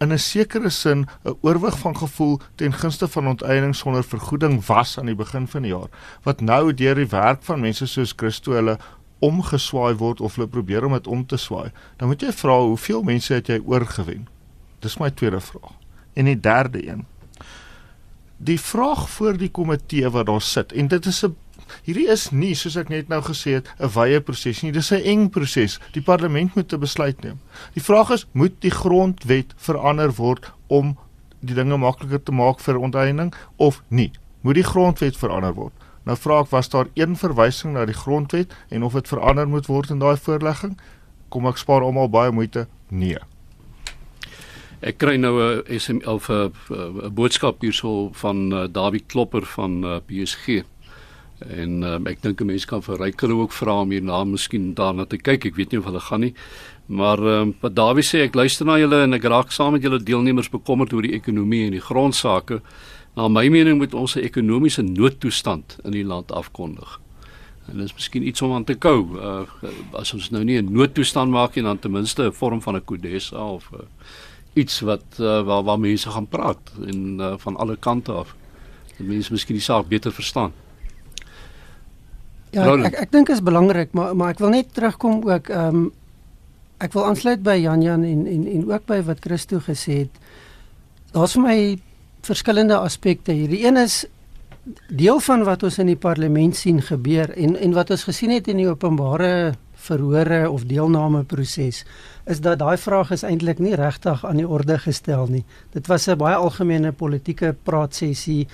[0.00, 4.98] in 'n sekere sin 'n oorwig van gevoel ten gunste van onteiening sonder vergoeding was
[4.98, 5.90] aan die begin van die jaar
[6.22, 8.78] wat nou deur die werk van mense soos Christo hulle
[9.18, 13.02] omgeswaai word of hulle probeer om dit om te swaai dan moet jy vra hoeveel
[13.02, 14.28] mense het jy oorgewen
[14.78, 15.76] dis my tweede vraag
[16.14, 17.06] en die derde een
[18.40, 21.36] die vraag voor die komitee wat daar sit en dit is 'n
[21.84, 25.04] hierdie is nie soos ek net nou gesê het 'n wye proses nie dis 'n
[25.04, 27.40] eng proses die parlement moet 'n besluit neem.
[27.74, 30.96] Die vraag is moet die grondwet verander word om
[31.40, 34.12] die dinge makliker te maak vir onteiening of nie?
[34.40, 35.72] Moet die grondwet verander word?
[36.04, 39.66] Nou vra ek was daar een verwysing na die grondwet en of dit verander moet
[39.66, 40.78] word in daai voorlegging?
[41.28, 42.68] Kom ek spaar almal baie moeite.
[42.88, 43.18] Nee
[44.80, 50.00] Ek kry nou 'n SM of 'n boodskap hierso van uh, Dawie Klopper van uh,
[50.06, 50.64] PSG.
[51.48, 55.04] En um, ek dink 'n mens kan vir Rykel ook vra om hierna miskien daarna
[55.04, 55.44] te kyk.
[55.44, 56.34] Ek weet nie of hulle gaan nie.
[56.86, 60.00] Maar um, wat Dawie sê, ek luister na julle en ek raak saam met julle
[60.00, 62.62] deelnemers bekommerd oor die ekonomie en die grondsake.
[63.16, 67.00] Na my mening moet ons 'n ekonomiese noodtoestand in die land afkondig.
[67.68, 69.04] En dit is miskien iets om aan te kou.
[69.20, 69.44] Uh,
[69.92, 72.84] as ons nou nie 'n noodtoestand maak nie, dan ten minste 'n vorm van 'n
[72.84, 73.80] kodessa of uh,
[74.52, 78.34] iets wat uh, waar waar mense gaan praat en uh, van alle kante af.
[78.96, 80.52] Dat mense miskien die saak beter verstaan.
[82.50, 85.76] Ja, ek ek, ek dink is belangrik, maar maar ek wil net terugkom ook ehm
[85.76, 85.88] um,
[86.80, 90.14] ek wil aansluit by Jan Jan en en en ook by wat Christo gesê het.
[91.12, 91.58] Daar's vir my
[92.24, 93.48] verskillende aspekte hier.
[93.52, 94.04] Die een is
[94.88, 98.48] deel van wat ons in die parlement sien gebeur en en wat ons gesien het
[98.48, 101.84] in die openbare verhore of deelname proses
[102.30, 105.44] is dat daai vraag is eintlik nie regtig aan die orde gestel nie.
[105.72, 108.46] Dit was 'n baie algemene politieke praatsessie.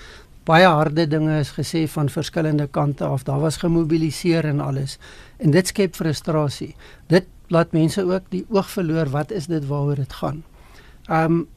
[0.45, 3.23] Baie harde dinge is gesê van verskillende kante af.
[3.23, 4.97] Daar was gemobiliseer en alles.
[5.37, 6.75] En dit skep frustrasie.
[7.07, 10.43] Dit laat mense ook die oog verloor wat is dit waaroor dit gaan.
[11.09, 11.47] Um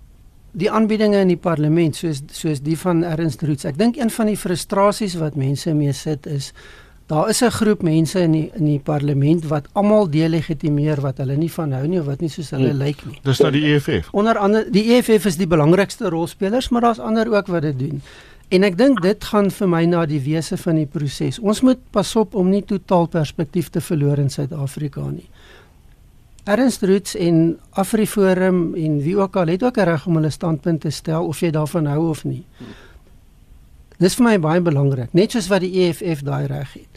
[0.52, 3.64] die aanbiedinge in die parlement soos soos die van Ernst Roots.
[3.64, 6.50] Ek dink een van die frustrasies wat mense mee sit is
[7.11, 11.37] Daar is 'n groep mense in die in die parlement wat almal delegitimeer wat hulle
[11.37, 12.79] nie van hou nie of wat nie soos hulle hmm.
[12.79, 13.18] lyk nie.
[13.23, 14.09] Dis nou die EFF.
[14.12, 18.03] Onder andere die EFF is die belangrikste rolspelers, maar daar's ander ook wat dit doen.
[18.49, 21.38] En ek dink dit gaan vir my na die wese van die proses.
[21.38, 25.29] Ons moet pas op om nie totaal perspektief te verloor in Suid-Afrika nie.
[26.44, 30.81] Ernst Roots en Afriforum en wie ook al het ook 'n reg om hulle standpunt
[30.81, 32.44] te stel of jy daarvan hou of nie.
[33.99, 36.89] Dis vir my baie belangrik, net soos wat die EFF daai reg het.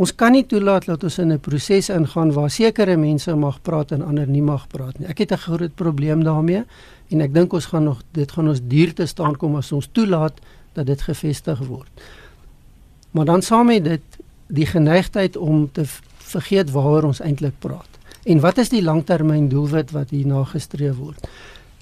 [0.00, 3.92] Ons kan nie toelaat dat ons in 'n proses ingaan waar sekere mense mag praat
[3.92, 5.08] en ander nie mag praat nie.
[5.08, 6.64] Ek het 'n groot probleem daarmee
[7.08, 9.88] en ek dink ons gaan nog dit gaan ons duur te staan kom as ons
[9.92, 10.32] toelaat
[10.72, 11.90] dat dit gevestig word.
[13.10, 14.00] Maar dan saam met dit
[14.46, 15.84] die geneigtheid om te
[16.18, 17.88] vergeet waaroor ons eintlik praat.
[18.22, 21.28] En wat is die langtermyn doelwit wat hier nagestreef word?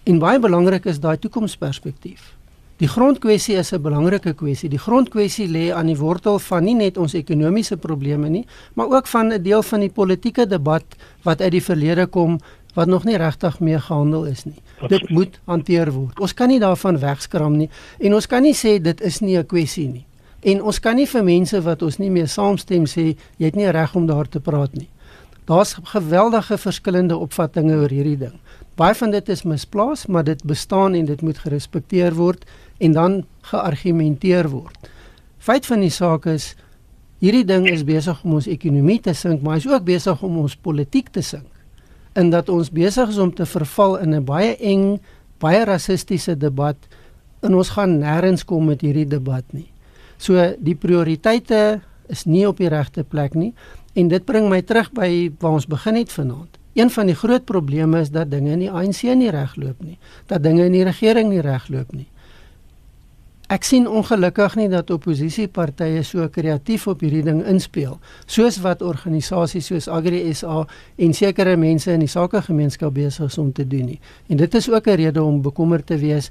[0.03, 2.40] En baie belangrik is daai toekomsperspektief.
[2.81, 4.69] Die grondkwessie is 'n belangrike kwessie.
[4.69, 9.07] Die grondkwessie lê aan die wortel van nie net ons ekonomiese probleme nie, maar ook
[9.07, 10.85] van 'n deel van die politieke debat
[11.23, 12.39] wat uit die verlede kom
[12.75, 14.63] wat nog nie regtig mee gehandel is nie.
[14.89, 16.21] Dit moet hanteer word.
[16.21, 19.47] Ons kan nie daarvan wegskram nie en ons kan nie sê dit is nie 'n
[19.47, 20.07] kwessie nie.
[20.41, 23.71] En ons kan nie vir mense wat ons nie mee saamstem sê jy het nie
[23.71, 24.89] reg om daar te praat nie.
[25.45, 28.41] Daar's geweldige verskillende opvattinge oor hierdie ding.
[28.77, 32.45] Baie van dit is misplaas, maar dit bestaan en dit moet gerespekteer word
[32.81, 33.21] en dan
[33.53, 34.91] geargumenteer word.
[35.41, 36.55] Feit van die saak is
[37.21, 40.57] hierdie ding is besig om ons ekonomie te sink, maar is ook besig om ons
[40.57, 41.49] politiek te sink.
[42.17, 45.01] En dat ons besig is om te verval in 'n baie eng,
[45.39, 46.77] baie rassistiese debat
[47.41, 49.71] en ons gaan nêrens kom met hierdie debat nie.
[50.19, 53.55] So die prioriteite is nie op die regte plek nie
[53.95, 56.59] en dit bring my terug by waar ons begin het vanaand.
[56.75, 60.43] Een van die groot probleme is dat dinge in die ANC nie regloop nie, dat
[60.43, 62.07] dinge in die regering nie regloop nie.
[63.51, 67.97] Ek sien ongelukkig nie dat oppositiepartye so kreatief op hierdie ding inspel
[68.31, 70.61] soos wat organisasies soos Agri SA
[71.03, 73.99] en sekere mense in die sakegemeenskap besig is om te doen nie.
[74.31, 76.31] En dit is ook 'n rede om bekommerd te wees.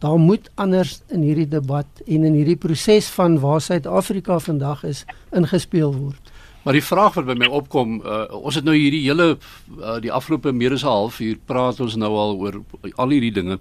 [0.00, 5.04] Daar moet anders in hierdie debat en in hierdie proses van waar Suid-Afrika vandag is
[5.32, 6.30] ingespeel word.
[6.62, 9.38] Maar die vraag wat by my opkom, uh, ons het nou hierdie hele
[9.80, 12.60] uh, die afgelope meer as 'n halfuur praat ons nou al oor
[12.96, 13.58] al hierdie dinge.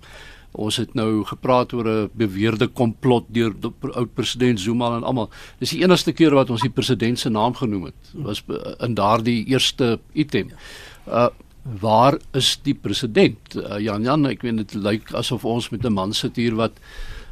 [0.52, 3.54] Ons het nou gepraat oor 'n beweerde komplot deur
[3.93, 5.30] oud president Zuma en almal.
[5.60, 8.12] Dis die enigste keer wat ons die president se naam genoem het.
[8.14, 8.43] Was
[8.80, 10.52] in daardie eerste item.
[11.08, 11.30] Uh
[11.82, 13.56] waar is die president?
[13.56, 16.80] Uh, Jan Jan, ek weet dit lyk asof ons met 'n man sit hier wat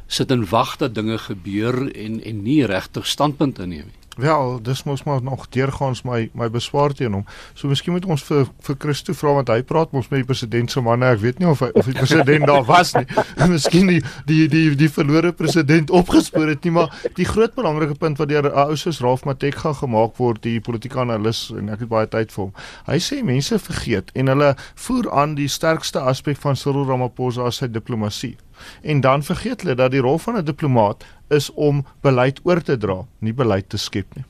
[0.06, 3.97] sit en wag dat dinge gebeur en en nie regtig standpunt inneem nie.
[4.18, 7.24] Wel, dis mos maar nog deurgaans my my beswaar teen hom.
[7.54, 10.72] So miskien moet ons vir vir Christo vra want hy praat mos met die president
[10.74, 11.06] se manne.
[11.14, 13.06] Ek weet nie of hy, of die president daar was nie.
[13.52, 18.18] miskien die die die die verlore president opgespoor het nie, maar die groot belangrike punt
[18.18, 21.92] wat deur 'n ou soos Ralph Matekga gemaak word, die politieke analis en ek het
[21.94, 22.52] baie tyd vir hom.
[22.90, 27.62] Hy sê mense vergeet en hulle voer aan die sterkste aspek van Cyril Ramaphosa as
[27.62, 28.34] sy diplomatie.
[28.82, 32.76] En dan vergeet hulle dat die rol van 'n diplomaat is om beleid oor te
[32.76, 34.24] dra, nie beleid te skep nie.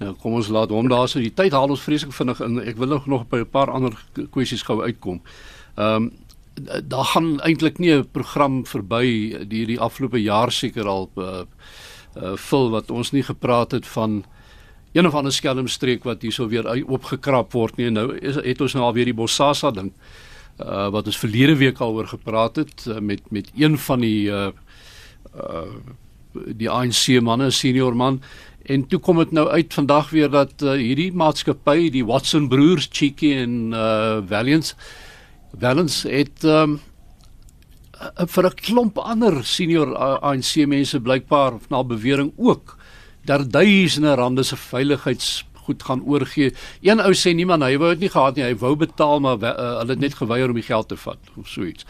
[0.00, 2.58] Nou kom ons laat hom daar so die tyd haal ons vreeslik vinnig in.
[2.72, 3.92] Ek wil nog nog by 'n paar ander
[4.32, 5.20] kwessies gou uitkom.
[5.76, 6.12] Ehm um,
[6.88, 11.44] daar gaan eintlik nie 'n program verby die die afgelope jaar seker al uh,
[12.16, 14.24] uh vul wat ons nie gepraat het van
[14.92, 17.90] een of ander skelmstreek wat hierso weer opgekrap word nie.
[17.90, 19.92] Nou is, het ons nou al weer die Bossasa ding
[20.58, 24.28] uh wat ons verlede week al oor gepraat het uh, met met een van die
[24.28, 24.50] uh
[25.34, 25.96] uh
[26.30, 28.20] die ANC manne, senior man.
[28.62, 32.86] En toe kom dit nou uit vandag weer dat uh, hierdie maatskappy, die Watson broers,
[32.92, 34.74] Cheeky en uh Valiant
[35.58, 36.78] Valence het um
[37.98, 42.76] uh, vir 'n klomp ander senior ANC mense blykbaar na bewering ook
[43.24, 46.52] dat duisende rande se veiligheids goed gaan oorgee.
[46.84, 48.46] Een ou sê niemand hy wou dit nie gehad nie.
[48.48, 51.48] Hy wou betaal maar uh, hulle het net geweier om die geld te vat of
[51.48, 51.86] so iets.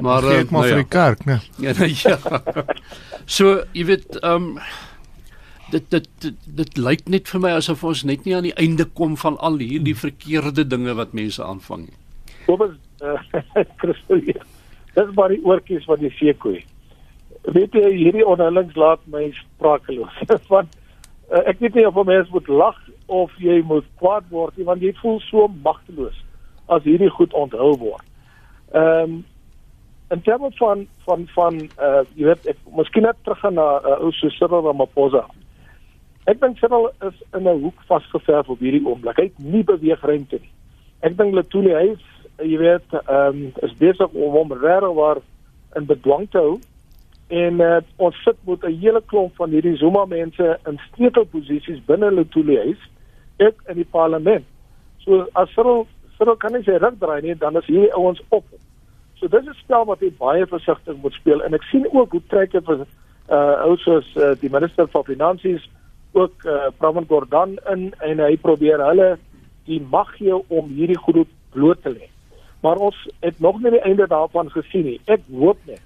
[0.00, 0.82] Maar uh, maar nou vir ja.
[0.82, 1.40] die kerk, né?
[1.64, 2.18] Ja, nou, ja.
[3.26, 4.60] So, jy weet, ehm um,
[5.70, 8.86] dit dit dit, dit lyk net vir my asof ons net nie aan die einde
[9.00, 11.98] kom van al hierdie verkeerde dinge wat mense aanvang nie.
[12.46, 12.74] Kobus,
[13.04, 13.18] uh,
[13.82, 14.40] Christus.
[14.96, 16.62] Dis maar die oortjies van die seekoei.
[17.52, 20.16] Weet jy hierdie onderlings laat my sprakeloos.
[20.52, 20.72] Want
[21.28, 22.78] uh, ek weet nie of mense moet lag
[23.08, 26.16] of jy moet kwaad word nie want jy voel so magteloos
[26.68, 28.06] as hierdie goed onthul word.
[28.72, 29.18] Ehm um,
[30.10, 34.12] in terme van van van uh jy weet ek miskien net terug na uh, ou
[34.16, 35.26] Cyril Ramaphosa.
[36.28, 39.16] Ek dink Cyril is in 'n hoek vasgeverf op hierdie oomblik.
[39.16, 40.52] Hy het nie beweegruimte nie.
[41.00, 42.04] Ek dink Letoile hy is
[42.38, 45.20] jy weet ehm um, is besig om hom regtig waar
[45.76, 46.58] in bedwang te hou
[47.28, 52.10] en uh, ons sit met 'n hele klomp van hierdie Zuma mense in sleutelposisies binne
[52.10, 52.82] Letoile huis
[53.38, 54.44] ek in die parlement.
[55.04, 55.86] So as Cyril
[56.18, 58.44] Cyril kan nie sy rug draai nie, dan is hierdie ouens op.
[59.18, 62.22] So dis 'n spel wat jy baie versigtig moet speel en ek sien ook hoe
[62.28, 62.86] trek dit vir
[63.30, 65.68] uh ou soos uh, die minister van finansies
[66.12, 69.18] ook uh Praman Gordhan in en hy probeer hulle
[69.66, 72.08] die mag gee om hierdie goed bloot te lê.
[72.62, 75.00] Maar ons het nog nie die einde daarvan gesien nie.
[75.06, 75.82] Ek hoop net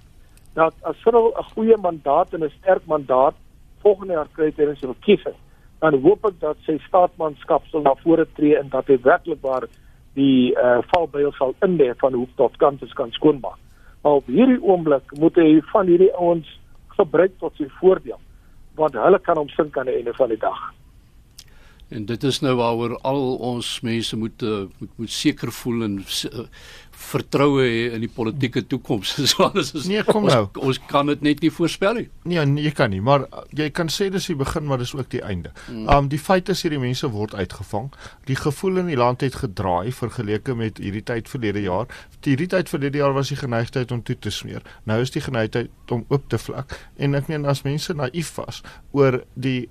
[0.54, 3.34] dat as Cyril 'n goeie mandaat en 'n sterk mandaat
[3.82, 5.38] volgende jaar kry tydens die verkiesing
[5.82, 9.66] dan hoop ek dat sy staatsmanskap sal na vore tree en dat hy werklik waar
[10.14, 13.58] die uh, valbeil sal inlê van hoe tot kant is kan skoonmaak.
[14.02, 16.48] Maar op hierdie oomblik moet hy van hierdie ouens
[16.98, 18.20] gebruik tot sy voordeel
[18.78, 20.60] want hulle kan hom sink aan die einde van die dag.
[21.92, 25.98] En dit is nou waaroor al ons mense moet uh, moet moet seker voel en
[26.00, 26.44] uh,
[27.02, 29.14] vertroue hê in die politieke toekoms.
[29.32, 30.44] So alles is Nee, kom nou.
[30.46, 32.06] Ons, ons kan dit net nie voorspel nie.
[32.28, 34.94] Nee, nee, jy kan nie, maar uh, jy kan sê dis die begin, maar dis
[34.96, 35.52] ook die einde.
[35.66, 35.84] Hmm.
[35.92, 37.90] Um die feit is hierdie mense word uitgevang.
[38.30, 41.92] Die gevoel in die land het gedraai vergeleke met hierdie tyd verlede jaar.
[42.22, 44.64] Hierdie tyd verlede jaar was die geneigtheid om toe te smeer.
[44.88, 46.76] Nou is die geneigtheid om oop te vlak.
[46.96, 48.62] En ek meen as mense naïef was
[48.96, 49.68] oor die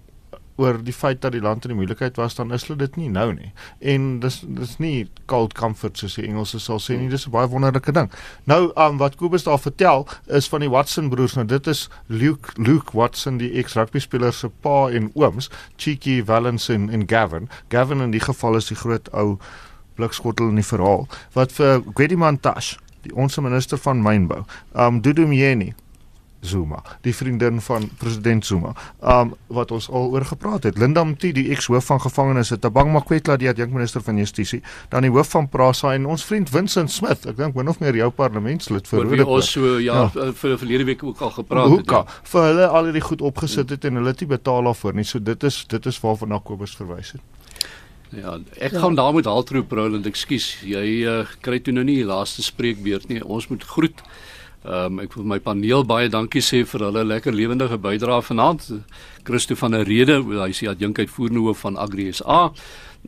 [0.61, 3.31] oor die feit dat die land in die moeilikheid was dan is dit nie nou
[3.33, 3.51] nie.
[3.79, 7.49] En dis dis nie cold comfort soos die Engelse sal sê nie, dis 'n baie
[7.49, 8.11] wonderlike ding.
[8.45, 11.35] Nou um, wat Kobus daar vertel is van die Watson broers.
[11.35, 16.73] Nou dit is Luke Luke Watson die ex-rugby speler se pa en ooms, Cheeky Valence
[16.73, 17.49] en, en Gavin.
[17.69, 19.37] Gavin in die geval is die groot ou
[19.95, 24.43] blikskottel in die verhaal wat vir Gwedimantash die ons minister van mynbou.
[24.73, 25.73] Um Dudu Myeni
[26.41, 28.73] Zuma, die vriendin van president Zuma.
[28.99, 30.77] Um wat ons al oor gepraat het.
[30.77, 35.29] Linda Mti, die ekshoof van gevangenisse, Tabang Makwetla, die adjunkminister van Justisie, dan die hoof
[35.35, 37.27] van Prasa en ons vriend Vincent Smith.
[37.29, 39.27] Ek dink min of meer jou parlementslid vir Rode.
[39.27, 40.31] Ons so ja, ja.
[40.41, 42.15] vir verlede week ook al gepraat Hoeka, het.
[42.15, 42.31] Ja.
[42.33, 45.05] Vir hulle al hierdie goed opgesit het en hulle het nie betaal daarvoor nie.
[45.05, 47.21] So dit is dit is waarvan Kobus verwys het.
[48.11, 48.79] Ja, ek ja.
[48.79, 50.57] gaan daar met Haltroep Roland, ekskuus.
[50.67, 53.21] Jy uh, kry toe nou nie die laaste spreekbeurt nie.
[53.23, 54.03] Ons moet groet.
[54.61, 58.67] Ehm um, ek wil my paneel baie dankie sê vir hulle lekker lewendige bydrae vanaand.
[59.25, 62.51] Christo van der Rede, hy sê adjunk uitvoerende hoof van Agri SA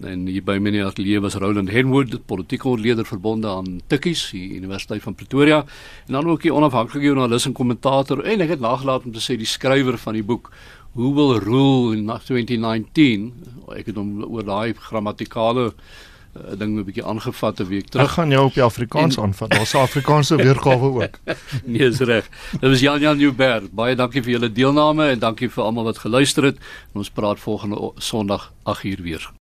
[0.01, 5.03] en hier by my ateljee was Roland Henwood, politieke ontleder verbonde aan Tikkies, die Universiteit
[5.03, 5.59] van Pretoria
[6.07, 9.37] en dan ook die onafhanklike joernalis en kommentator en ek het nagelaat om te sê
[9.37, 10.49] die skrywer van die boek
[10.93, 13.31] Who will rule in 2019?
[13.73, 15.71] Ek het hom oor daai grammatikale
[16.37, 18.11] uh, ding 'n bietjie aangevat 'n week Ek terug.
[18.11, 19.49] gaan jou op die Afrikaans aanvat.
[19.49, 21.19] Daar's 'n Afrikaanse weergawe ook.
[21.65, 22.29] Nee, is reg.
[22.59, 23.71] Dit was Jan Jan Nieuwberg.
[23.71, 26.57] Baie dankie vir julle deelname en dankie vir almal wat geluister het.
[26.93, 29.33] Ons praat volgende Sondag 8uur weer.